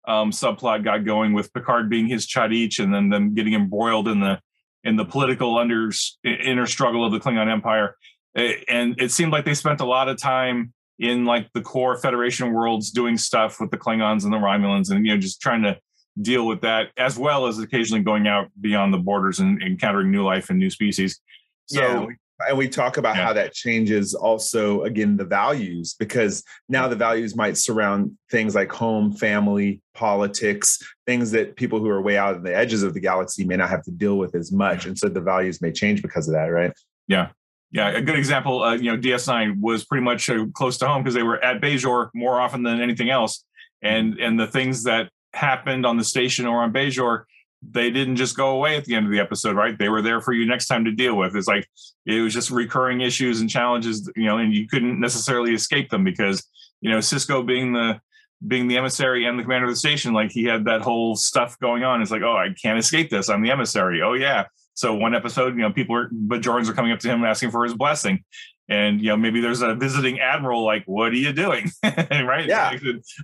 [0.07, 4.21] um, subplot got going with Picard being his cha'DIch and then them getting embroiled in
[4.21, 4.41] the
[4.83, 5.91] in the political under
[6.25, 7.97] inner struggle of the Klingon Empire
[8.35, 12.53] and it seemed like they spent a lot of time in like the core Federation
[12.53, 15.79] worlds doing stuff with the Klingons and the Romulans, and you know just trying to
[16.21, 20.25] deal with that, as well as occasionally going out beyond the borders and encountering new
[20.25, 21.21] life and new species.
[21.67, 21.81] So.
[21.81, 22.07] Yeah.
[22.49, 23.25] And we talk about yeah.
[23.25, 28.71] how that changes also, again, the values, because now the values might surround things like
[28.73, 33.01] home, family, politics, things that people who are way out on the edges of the
[33.01, 34.87] galaxy may not have to deal with as much.
[34.87, 36.73] And so the values may change because of that, right?
[37.09, 37.31] Yeah.
[37.73, 41.03] Yeah, a good example, uh, you know, DS9 was pretty much uh, close to home
[41.03, 43.45] because they were at Bajor more often than anything else,
[43.81, 47.25] and and the things that happened on the station or on Bajor,
[47.63, 49.79] they didn't just go away at the end of the episode, right?
[49.79, 51.37] They were there for you next time to deal with.
[51.37, 51.69] It's like
[52.07, 56.05] it was just recurring issues and challenges, you know, and you couldn't necessarily escape them
[56.05, 56.47] because
[56.81, 58.01] you know Sisko being the
[58.47, 61.59] being the emissary and the commander of the station, like he had that whole stuff
[61.59, 62.01] going on.
[62.01, 63.29] It's like, oh, I can't escape this.
[63.29, 64.01] I'm the emissary.
[64.01, 67.23] Oh yeah, so one episode, you know, people are Bajorans are coming up to him
[67.23, 68.25] asking for his blessing.
[68.71, 72.47] And you know, maybe there's a visiting admiral like, "What are you doing?" right?
[72.47, 72.73] Yeah,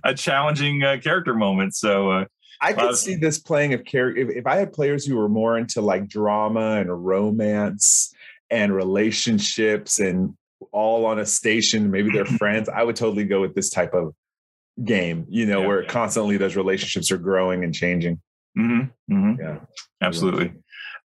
[0.03, 1.73] a challenging uh, character moment.
[1.73, 2.25] So uh,
[2.61, 4.21] I could see this playing of character.
[4.21, 8.13] If, if I had players who were more into like drama and romance
[8.49, 10.35] and relationships and
[10.71, 12.69] all on a station, maybe they're friends.
[12.69, 14.13] I would totally go with this type of
[14.83, 15.25] game.
[15.29, 15.89] You know, yeah, where yeah.
[15.89, 18.21] constantly those relationships are growing and changing.
[18.57, 19.41] Mm-hmm, mm-hmm.
[19.41, 19.59] Yeah,
[20.01, 20.53] absolutely.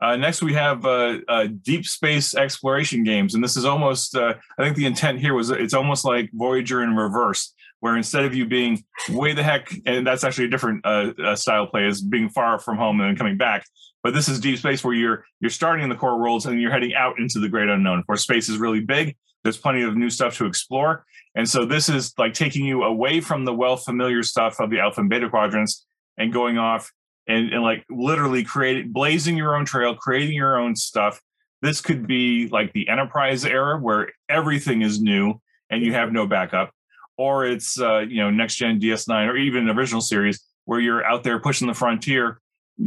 [0.00, 4.16] Uh, next, we have uh, uh, deep space exploration games, and this is almost.
[4.16, 8.24] Uh, I think the intent here was it's almost like Voyager in reverse, where instead
[8.24, 11.86] of you being way the heck, and that's actually a different uh, uh, style play,
[11.86, 13.64] is being far from home and then coming back.
[14.02, 16.72] But this is deep space, where you're you're starting in the core worlds and you're
[16.72, 18.02] heading out into the great unknown.
[18.04, 19.16] Course, space is really big.
[19.42, 23.20] There's plenty of new stuff to explore, and so this is like taking you away
[23.20, 25.86] from the well familiar stuff of the alpha and beta quadrants
[26.18, 26.90] and going off
[27.26, 31.20] and, and like literally creating blazing your own trail creating your own stuff
[31.62, 35.40] this could be like the enterprise era where everything is new
[35.70, 36.72] and you have no backup
[37.20, 41.24] or it's uh, you know next gen ds9 or even original series where you're out
[41.24, 42.40] there pushing the frontier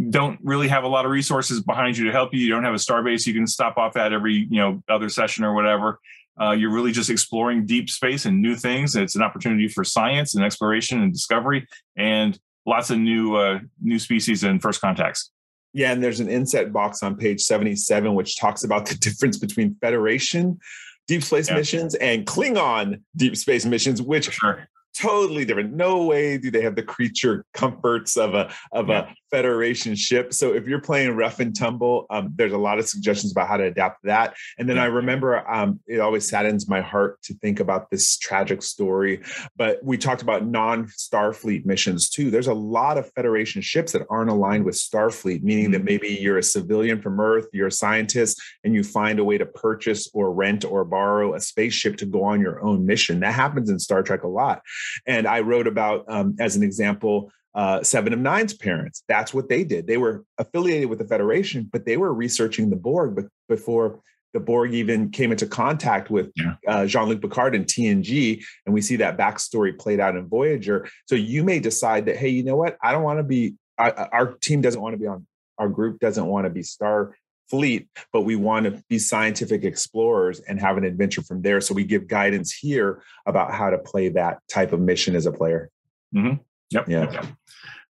[0.09, 2.73] don't really have a lot of resources behind you to help you you don't have
[2.73, 5.99] a starbase you can stop off at every you know other session or whatever
[6.41, 10.33] uh, you're really just exploring deep space and new things it's an opportunity for science
[10.35, 15.31] and exploration and discovery and lots of new uh, new species and first contacts.
[15.73, 19.75] Yeah, and there's an inset box on page 77 which talks about the difference between
[19.81, 20.59] Federation
[21.07, 21.55] deep space yeah.
[21.55, 25.73] missions and Klingon deep space missions, which sure totally different.
[25.73, 29.09] No way do they have the creature comforts of a of yeah.
[29.09, 30.33] a Federation ship.
[30.33, 33.57] So if you're playing rough and tumble, um, there's a lot of suggestions about how
[33.57, 34.35] to adapt that.
[34.59, 34.83] And then.
[34.83, 39.21] I remember um, it always saddens my heart to think about this tragic story.
[39.55, 42.29] But we talked about non-Starfleet missions too.
[42.29, 45.73] There's a lot of Federation ships that aren't aligned with Starfleet, meaning mm-hmm.
[45.73, 49.37] that maybe you're a civilian from Earth, you're a scientist, and you find a way
[49.37, 53.21] to purchase or rent or borrow a spaceship to go on your own mission.
[53.21, 54.61] That happens in Star Trek a lot.
[55.07, 59.03] And I wrote about, um, as an example, uh, Seven of Nine's parents.
[59.07, 59.87] That's what they did.
[59.87, 63.99] They were affiliated with the Federation, but they were researching the Borg before
[64.33, 66.55] the Borg even came into contact with Yeah.
[66.67, 70.87] uh, Jean Luc Picard and TNG, and we see that backstory played out in Voyager.
[71.05, 72.75] So you may decide that, hey, you know what?
[72.81, 73.55] I don't want to be.
[73.77, 75.27] I, our team doesn't want to be on.
[75.59, 77.15] Our group doesn't want to be Star
[77.49, 81.61] Fleet, but we want to be scientific explorers and have an adventure from there.
[81.61, 85.31] So we give guidance here about how to play that type of mission as a
[85.31, 85.69] player.
[86.13, 86.35] Yep.
[86.71, 87.11] Yeah.
[87.11, 87.25] Yep.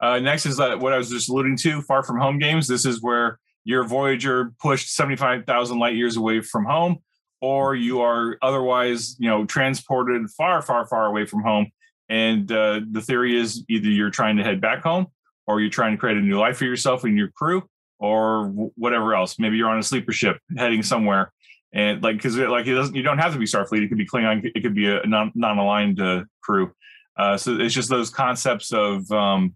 [0.02, 2.68] Uh, next is uh, what I was just alluding to far from home games.
[2.68, 7.00] This is where your Voyager pushed 75,000 light years away from home,
[7.42, 11.68] or you are otherwise, you know, transported far, far, far away from home.
[12.08, 15.08] And uh, the theory is either you're trying to head back home,
[15.46, 17.68] or you're trying to create a new life for yourself and your crew,
[18.00, 19.38] or w- whatever else.
[19.38, 21.32] Maybe you're on a sleeper ship heading somewhere,
[21.74, 23.84] and like because like it doesn't, you don't have to be Starfleet.
[23.84, 24.50] It could be Klingon.
[24.56, 26.72] It could be a non non-aligned uh, crew.
[27.18, 29.56] Uh, so it's just those concepts of um,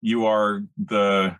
[0.00, 1.36] you are the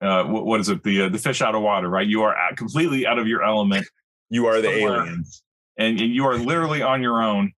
[0.00, 2.06] uh, what, what is it the uh, the fish out of water, right?
[2.06, 3.86] You are out- completely out of your element,
[4.30, 5.02] You are the Somewhere.
[5.02, 5.42] aliens.
[5.76, 7.52] and, and you are literally on your own.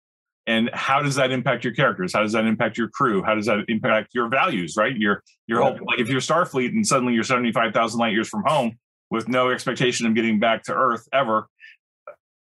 [0.45, 2.11] And how does that impact your characters?
[2.13, 3.23] How does that impact your crew?
[3.23, 4.75] How does that impact your values?
[4.75, 8.11] Right, your your whole like if you're Starfleet and suddenly you're seventy five thousand light
[8.11, 8.77] years from home
[9.09, 11.47] with no expectation of getting back to Earth ever.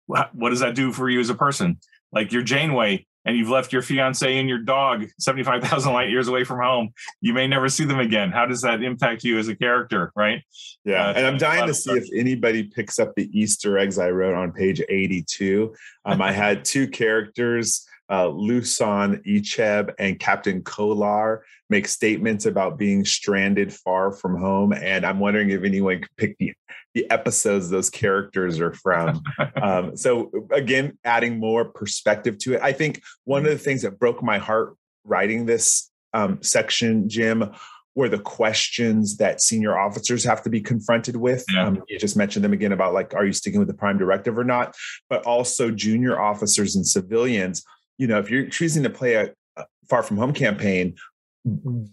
[0.07, 1.79] What what does that do for you as a person?
[2.11, 6.45] Like you're Janeway and you've left your fiance and your dog 75,000 light years away
[6.45, 6.93] from home.
[7.19, 8.31] You may never see them again.
[8.31, 10.41] How does that impact you as a character, right?
[10.85, 14.11] Yeah, Uh, and I'm dying to see if anybody picks up the Easter eggs I
[14.11, 15.75] wrote on page 82.
[16.05, 23.03] Um, I had two characters, uh, Luson Icheb and Captain Kolar, make statements about being
[23.03, 26.53] stranded far from home, and I'm wondering if anyone could pick the
[26.93, 29.21] the episodes those characters are from.
[29.61, 32.61] um, so again, adding more perspective to it.
[32.63, 37.51] I think one of the things that broke my heart writing this um, section, Jim,
[37.93, 41.43] were the questions that senior officers have to be confronted with.
[41.51, 41.67] Yeah.
[41.67, 44.37] Um, you just mentioned them again about like, are you sticking with the prime directive
[44.37, 44.75] or not?
[45.09, 47.63] But also junior officers and civilians.
[47.97, 50.95] You know, if you're choosing to play a, a far from home campaign,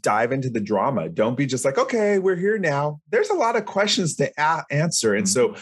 [0.00, 1.08] dive into the drama.
[1.08, 3.00] Don't be just like, okay, we're here now.
[3.10, 5.54] There's a lot of questions to a- answer, and so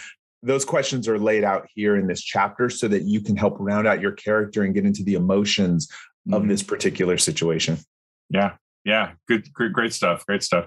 [0.43, 3.87] those questions are laid out here in this chapter so that you can help round
[3.87, 5.89] out your character and get into the emotions
[6.33, 6.49] of Mhm.
[6.49, 7.77] this particular situation.
[8.31, 10.67] Yeah, yeah, good, great, great stuff, great stuff.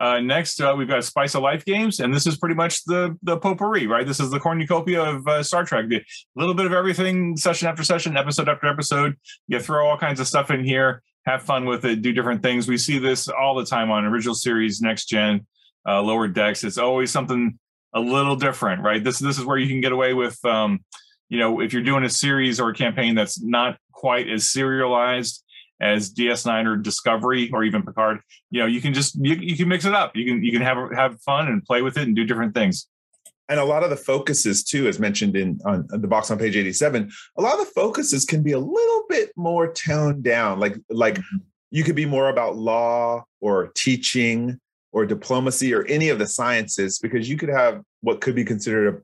[0.00, 3.16] Uh, next, uh, we've got Spice of Life games, and this is pretty much the
[3.22, 4.06] the potpourri, right?
[4.06, 5.86] This is the cornucopia of uh, Star Trek.
[5.90, 6.04] A
[6.36, 9.16] little bit of everything, session after session, episode after episode.
[9.48, 12.68] You throw all kinds of stuff in here, have fun with it, do different things.
[12.68, 15.46] We see this all the time on original series, next gen,
[15.86, 16.62] uh, lower decks.
[16.62, 17.58] It's always something
[17.92, 19.02] a little different, right?
[19.02, 20.84] This this is where you can get away with, um,
[21.28, 25.44] you know, if you're doing a series or a campaign that's not quite as serialized
[25.80, 29.68] as DS9 or Discovery or even Picard, you know, you can just you, you can
[29.68, 30.16] mix it up.
[30.16, 32.88] You can you can have have fun and play with it and do different things.
[33.48, 36.56] And a lot of the focuses too, as mentioned in on the box on page
[36.56, 40.60] 87, a lot of the focuses can be a little bit more toned down.
[40.60, 41.38] Like like mm-hmm.
[41.70, 44.58] you could be more about law or teaching
[44.92, 48.94] or diplomacy or any of the sciences because you could have what could be considered
[48.94, 49.00] a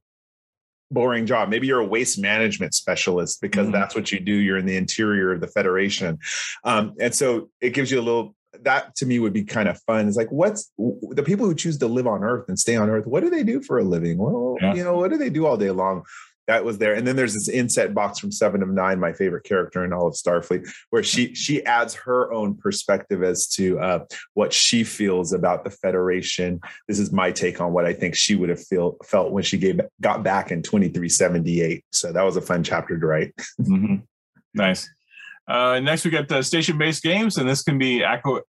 [0.94, 1.48] boring job.
[1.50, 3.72] Maybe you're a waste management specialist because Mhm.
[3.72, 4.32] that's what you do.
[4.32, 6.18] You're in the interior of the Federation.
[6.64, 9.78] Um, and so it gives you a little, that to me would be kind of
[9.82, 10.06] fun.
[10.08, 13.04] It's like, what's the people who choose to live on Earth and stay on Earth?
[13.06, 14.16] What do they do for a living?
[14.18, 14.74] Well, Yeah.
[14.74, 16.04] you know, what do they do all day long?
[16.46, 16.94] That was there.
[16.94, 20.06] And then there's this inset box from Seven of Nine, my favorite character in all
[20.06, 24.04] of Starfleet, where she she adds her own perspective as to uh,
[24.34, 26.60] what she feels about the Federation.
[26.86, 29.56] This is my take on what I think she would have feel felt when she
[29.56, 31.84] gave got back in 2378.
[31.92, 33.32] So that was a fun chapter to write.
[33.60, 34.02] Mhm.
[34.52, 34.88] Nice.
[35.48, 38.04] Uh, next, we got the station-based games, and this can be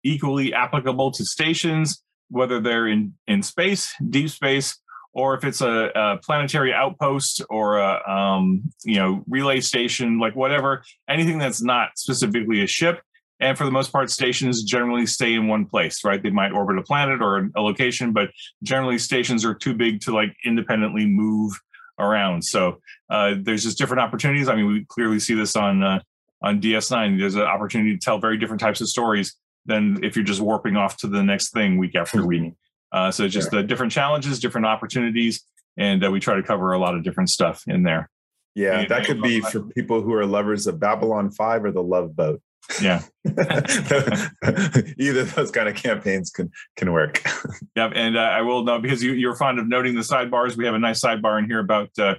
[0.03, 4.77] equally applicable to stations, whether they're in in space, deep space,
[5.15, 10.35] or if it's a, a planetary outpost or a um, you know relay station, like
[10.35, 13.01] whatever, anything that's not specifically a ship.
[13.39, 16.21] And for the most part, stations generally stay in one place, right?
[16.21, 18.29] They might orbit a planet or a location, but
[18.63, 21.51] generally stations are too big to like independently move
[21.99, 22.43] around.
[22.43, 22.77] So
[23.09, 24.47] uh, there's just different opportunities.
[24.47, 25.99] I mean, we clearly see this on uh,
[26.41, 27.19] on DS9.
[27.19, 30.75] There's an opportunity to tell very different types of stories than if you're just warping
[30.75, 32.53] off to the next thing week after week.
[32.95, 35.43] Uh, so just the different challenges, different opportunities,
[35.77, 38.09] and uh, we try to cover a lot of different stuff in there.
[38.55, 41.83] Yeah, Yeah, that could be for people who are lovers of Babylon 5 or the
[41.83, 42.41] Love Boat.
[42.81, 43.01] Yeah.
[43.25, 47.21] Either of those kind of campaigns can can work.
[47.75, 50.55] Yep, and uh, I will know because you, you're fond of noting the sidebars.
[50.55, 52.15] We have a nice sidebar in here about uh,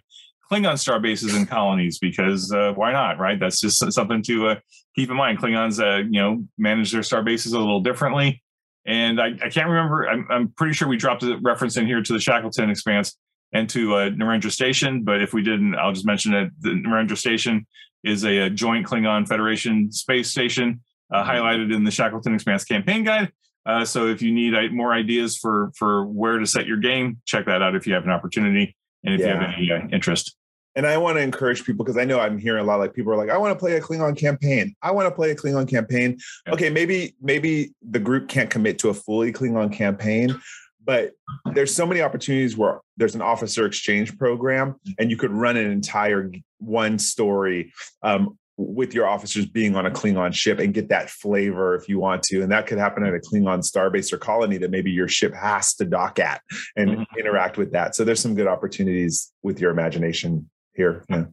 [0.50, 3.40] Klingon star bases and colonies because uh, why not, right?
[3.40, 4.54] That's just something to uh,
[4.94, 5.38] keep in mind.
[5.38, 8.42] Klingons, uh, you know, manage their star bases a little differently,
[8.86, 10.08] and I, I can't remember.
[10.08, 13.16] I'm, I'm pretty sure we dropped a reference in here to the Shackleton Expanse,
[13.52, 15.02] and to uh, Narendra Station.
[15.02, 17.66] But if we didn't, I'll just mention that the Narendra Station
[18.04, 20.80] is a, a joint Klingon Federation space station
[21.12, 21.30] uh, mm-hmm.
[21.30, 23.32] highlighted in the Shackleton Expanse campaign guide.
[23.64, 27.20] Uh, so if you need uh, more ideas for for where to set your game,
[27.24, 29.26] check that out if you have an opportunity and if yeah.
[29.26, 30.36] you have any uh, interest.
[30.76, 33.12] And I want to encourage people because I know I'm hearing a lot like people
[33.12, 34.76] are like, I want to play a Klingon campaign.
[34.82, 36.18] I want to play a Klingon campaign.
[36.46, 36.52] Yeah.
[36.52, 40.38] Okay, maybe maybe the group can't commit to a fully Klingon campaign,
[40.84, 41.12] but
[41.52, 45.70] there's so many opportunities where there's an officer exchange program and you could run an
[45.70, 47.72] entire one story
[48.02, 51.98] um, with your officers being on a Klingon ship and get that flavor if you
[51.98, 52.42] want to.
[52.42, 55.74] And that could happen at a Klingon starbase or colony that maybe your ship has
[55.74, 56.40] to dock at
[56.76, 57.18] and mm-hmm.
[57.18, 57.94] interact with that.
[57.94, 61.04] So there's some good opportunities with your imagination here.
[61.08, 61.24] Yeah.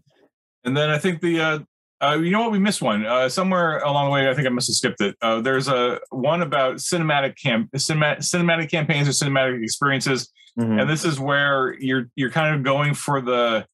[0.63, 1.59] And then I think the uh,
[2.01, 4.29] uh, you know what we missed one uh, somewhere along the way.
[4.29, 5.15] I think I must have skipped it.
[5.21, 10.79] Uh, there's a one about cinematic camp cinematic, cinematic campaigns or cinematic experiences, mm-hmm.
[10.79, 13.65] and this is where you're you're kind of going for the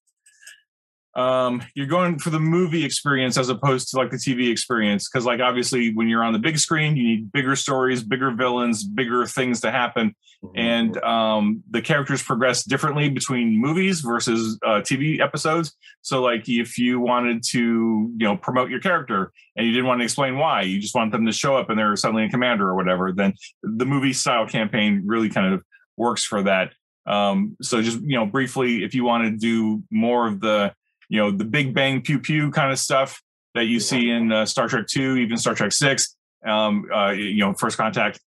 [1.15, 5.07] um, you're going for the movie experience as opposed to like the TV experience.
[5.07, 8.83] Cause like obviously when you're on the big screen, you need bigger stories, bigger villains,
[8.83, 10.15] bigger things to happen.
[10.43, 10.59] Mm-hmm.
[10.59, 15.75] And um, the characters progress differently between movies versus uh, TV episodes.
[16.01, 20.01] So like if you wanted to, you know, promote your character and you didn't want
[20.01, 22.69] to explain why, you just want them to show up and they're suddenly a commander
[22.69, 23.33] or whatever, then
[23.63, 25.63] the movie style campaign really kind of
[25.97, 26.71] works for that.
[27.07, 30.73] Um, so just, you know, briefly, if you want to do more of the,
[31.09, 33.21] you know the big bang pew pew kind of stuff
[33.55, 36.15] that you see in uh, Star Trek Two, even Star Trek Six.
[36.45, 38.19] Um, uh, you know, First Contact.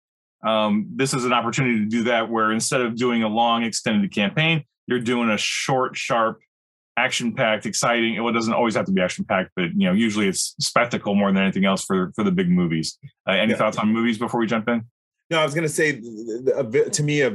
[0.46, 4.12] Um, this is an opportunity to do that, where instead of doing a long extended
[4.14, 6.40] campaign, you're doing a short, sharp,
[6.98, 8.22] action-packed, exciting.
[8.22, 11.32] Well, it doesn't always have to be action-packed, but you know, usually it's spectacle more
[11.32, 12.98] than anything else for for the big movies.
[13.28, 13.58] Uh, any yeah.
[13.58, 14.84] thoughts on movies before we jump in?
[15.30, 17.30] No, I was going to say, to me, a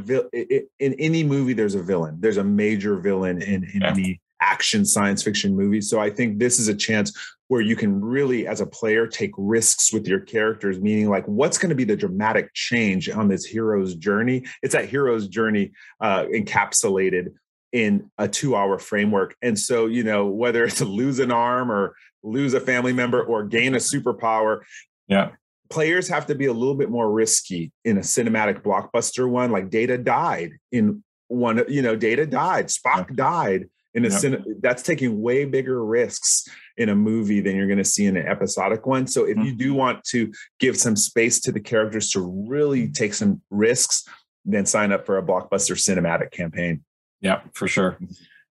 [0.78, 2.18] in any movie, there's a villain.
[2.20, 3.92] There's a major villain in, in yeah.
[3.92, 5.90] any action science fiction movies.
[5.90, 7.12] So I think this is a chance
[7.48, 11.58] where you can really, as a player, take risks with your characters, meaning like what's
[11.58, 14.44] going to be the dramatic change on this hero's journey.
[14.62, 17.34] It's that hero's journey uh, encapsulated
[17.72, 19.36] in a two hour framework.
[19.42, 23.22] And so, you know, whether it's to lose an arm or lose a family member
[23.22, 24.62] or gain a superpower.
[25.08, 25.30] Yeah.
[25.68, 29.50] Players have to be a little bit more risky in a cinematic blockbuster one.
[29.50, 34.44] Like Data died in one, you know, Data died, Spock died in a yep.
[34.60, 38.26] that's taking way bigger risks in a movie than you're going to see in an
[38.26, 39.06] episodic one.
[39.06, 39.46] So if mm-hmm.
[39.46, 40.30] you do want to
[40.60, 44.04] give some space to the characters to really take some risks
[44.46, 46.84] then sign up for a blockbuster cinematic campaign.
[47.20, 47.98] Yeah for sure.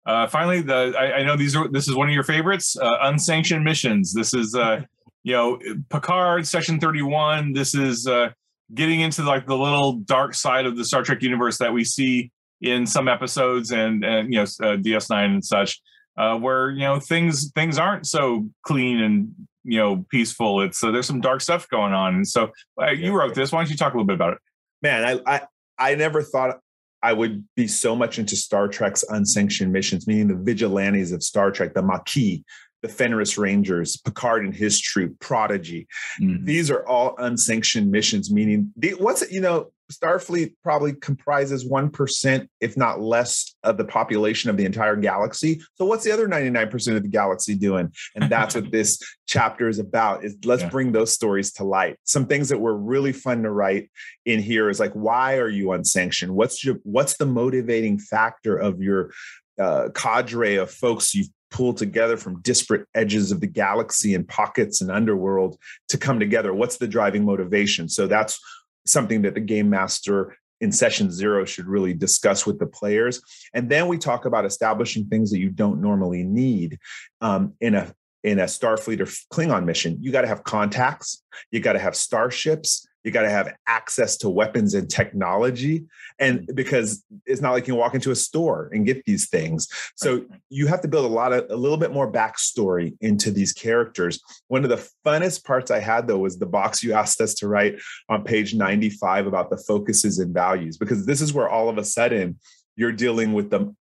[0.07, 2.97] Uh, finally the I, I, know these are this is one of your favorites uh,
[3.03, 4.15] unsanctioned missions.
[4.15, 4.83] This is uh
[5.23, 8.31] you know picard section 31 this is uh
[8.75, 12.33] getting into like the little dark side of the star trek universe that we see
[12.63, 15.81] in some episodes and and you know uh, DS9 and such,
[16.17, 19.35] uh, where you know things things aren't so clean and
[19.65, 20.63] you know peaceful.
[20.63, 22.51] It's uh, there's some dark stuff going on, and so
[22.81, 23.53] uh, you wrote this.
[23.53, 24.39] Why don't you talk a little bit about it?
[24.81, 25.41] Man, I I,
[25.79, 26.61] I never thought
[27.03, 31.51] I would be so much into Star Trek's unsanctioned missions, meaning the vigilantes of Star
[31.51, 32.45] Trek, the Maquis,
[32.83, 35.87] the Fenris Rangers, Picard and his troop, Prodigy.
[36.21, 36.45] Mm-hmm.
[36.45, 42.77] These are all unsanctioned missions, meaning the, what's you know Starfleet probably comprises 1%, if
[42.77, 45.61] not less, of the population of the entire galaxy.
[45.75, 47.93] So what's the other 99% of the galaxy doing?
[48.15, 50.69] And that's what this chapter is about is let's yeah.
[50.69, 51.97] bring those stories to light.
[52.05, 53.91] Some things that were really fun to write
[54.25, 56.35] in here is like, why are you unsanctioned?
[56.35, 59.13] What's your what's the motivating factor of your
[59.61, 64.81] uh, cadre of folks you've pulled together from disparate edges of the galaxy and pockets
[64.81, 66.53] and underworld to come together?
[66.53, 67.89] What's the driving motivation?
[67.89, 68.41] So that's
[68.87, 73.21] something that the game master in session zero should really discuss with the players.
[73.53, 76.79] And then we talk about establishing things that you don't normally need
[77.21, 77.93] um, in a
[78.23, 79.99] in a Starfleet or Klingon mission.
[80.01, 81.23] You got to have contacts.
[81.51, 85.85] You got to have starships you got to have access to weapons and technology
[86.19, 86.55] and mm-hmm.
[86.55, 90.25] because it's not like you can walk into a store and get these things so
[90.51, 94.21] you have to build a lot of a little bit more backstory into these characters
[94.49, 97.49] one of the funnest parts i had though was the box you asked us to
[97.49, 101.79] write on page 95 about the focuses and values because this is where all of
[101.79, 102.39] a sudden
[102.77, 103.75] you're dealing with the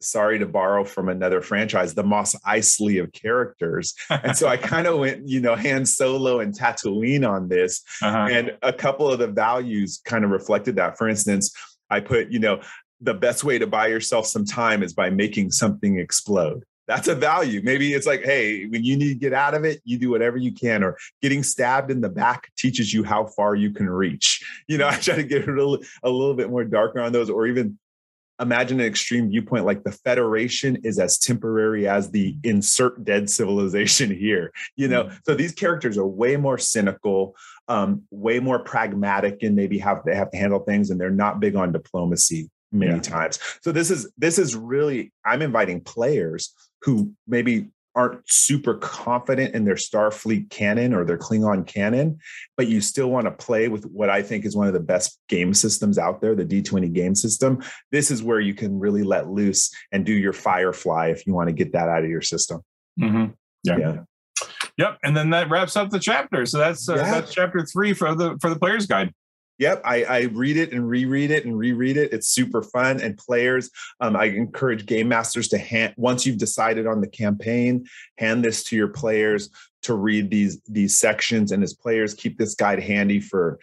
[0.00, 3.94] sorry to borrow from another franchise, the Mos Eisley of characters.
[4.10, 7.82] And so I kind of went, you know, Han Solo and Tatooine on this.
[8.02, 8.28] Uh-huh.
[8.30, 10.98] And a couple of the values kind of reflected that.
[10.98, 11.52] For instance,
[11.90, 12.60] I put, you know,
[13.00, 16.64] the best way to buy yourself some time is by making something explode.
[16.88, 17.60] That's a value.
[17.62, 20.38] Maybe it's like, hey, when you need to get out of it, you do whatever
[20.38, 20.82] you can.
[20.82, 24.42] Or getting stabbed in the back teaches you how far you can reach.
[24.68, 27.28] You know, I try to get a little, a little bit more darker on those,
[27.28, 27.78] or even
[28.40, 34.10] imagine an extreme viewpoint like the Federation is as temporary as the insert dead civilization
[34.10, 34.52] here.
[34.76, 35.16] You know, mm-hmm.
[35.26, 37.34] so these characters are way more cynical,
[37.68, 41.40] um, way more pragmatic, and maybe have they have to handle things, and they're not
[41.40, 43.00] big on diplomacy many yeah.
[43.00, 43.38] times.
[43.62, 47.68] So this is this is really I'm inviting players who maybe
[47.98, 52.20] aren't super confident in their Starfleet canon or their Klingon canon,
[52.56, 55.18] but you still want to play with what I think is one of the best
[55.28, 57.60] game systems out there, the D20 game system.
[57.90, 61.48] This is where you can really let loose and do your Firefly if you want
[61.48, 62.62] to get that out of your system.
[63.00, 63.32] Mm-hmm.
[63.64, 63.78] Yeah.
[63.78, 63.96] yeah.
[64.76, 66.46] Yep, and then that wraps up the chapter.
[66.46, 67.10] So that's uh, yeah.
[67.10, 69.12] that's chapter three for the for the player's guide.
[69.58, 72.12] Yep, I, I, read it and reread it and reread it.
[72.12, 73.00] It's super fun.
[73.00, 77.86] And players, um, I encourage game masters to hand once you've decided on the campaign,
[78.18, 79.50] hand this to your players
[79.82, 81.52] to read these these sections.
[81.52, 83.58] And as players, keep this guide handy for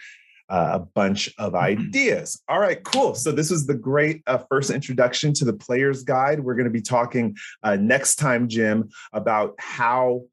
[0.49, 1.81] uh, a bunch of mm-hmm.
[1.81, 2.41] ideas.
[2.47, 3.15] All right, cool.
[3.15, 6.39] So this is the great uh, first introduction to the player's guide.
[6.39, 10.25] We're going to be talking uh, next time, Jim, about how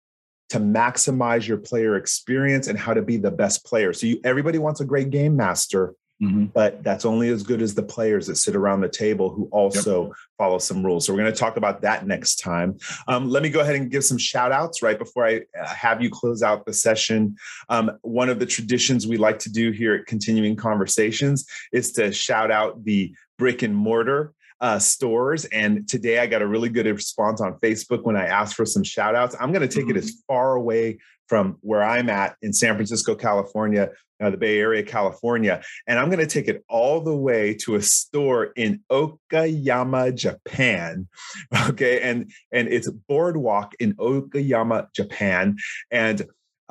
[0.53, 3.95] to maximize your player experience and how to be the best player.
[3.95, 6.45] So you, everybody wants a great game master, mm-hmm.
[6.53, 10.09] but that's only as good as the players that sit around the table who also
[10.09, 10.13] yep.
[10.37, 11.07] follow some rules.
[11.07, 12.77] So we're going to talk about that next time.
[13.09, 16.03] Um, let me go ahead and give some shout outs right before I uh, have
[16.03, 17.35] you close out the session.
[17.71, 22.13] Um, one of the traditions we like to do here at Continuing Conversations is to
[22.13, 25.45] shout out the brick and mortar uh, stores.
[25.47, 28.85] And today I got a really good response on Facebook when I asked for some
[28.85, 29.37] shout outs.
[29.39, 29.97] I'm going to take mm-hmm.
[29.97, 30.99] it as far away
[31.29, 33.91] from where I'm at in San Francisco, California,
[34.23, 35.63] uh, the Bay Area, California.
[35.87, 41.09] And I'm going to take it all the way to a store in Okayama, Japan.
[41.69, 42.01] Okay.
[42.01, 45.57] And, and it's Boardwalk in Okayama, Japan.
[45.91, 46.23] And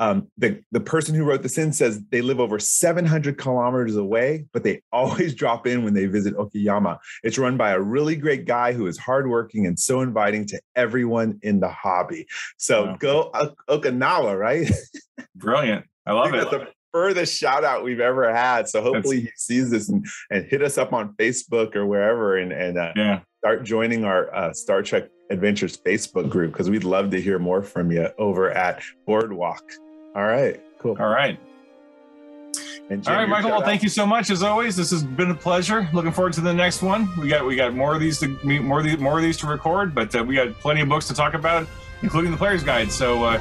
[0.01, 4.45] um, the, the person who wrote this in says they live over 700 kilometers away,
[4.51, 6.97] but they always drop in when they visit Okayama.
[7.21, 11.39] It's run by a really great guy who is hardworking and so inviting to everyone
[11.43, 12.25] in the hobby.
[12.57, 12.97] So wow.
[12.99, 14.71] go o- Okinawa, right?
[15.35, 15.85] Brilliant.
[16.07, 16.49] I love it.
[16.49, 18.67] The furthest shout out we've ever had.
[18.67, 19.45] So hopefully That's...
[19.45, 22.93] he sees this and, and hit us up on Facebook or wherever and, and uh,
[22.95, 23.19] yeah.
[23.37, 27.61] start joining our uh, Star Trek Adventures Facebook group because we'd love to hear more
[27.61, 29.61] from you over at Boardwalk.
[30.15, 30.97] All right, cool.
[30.99, 31.39] All right.
[32.89, 33.51] Jim, All right, Michael.
[33.51, 34.75] Well, thank you so much as always.
[34.75, 35.87] This has been a pleasure.
[35.93, 37.07] Looking forward to the next one.
[37.17, 39.37] We got we got more of these to meet more of these, more of these
[39.37, 41.67] to record, but uh, we got plenty of books to talk about,
[42.01, 42.91] including the player's guide.
[42.91, 43.37] So uh,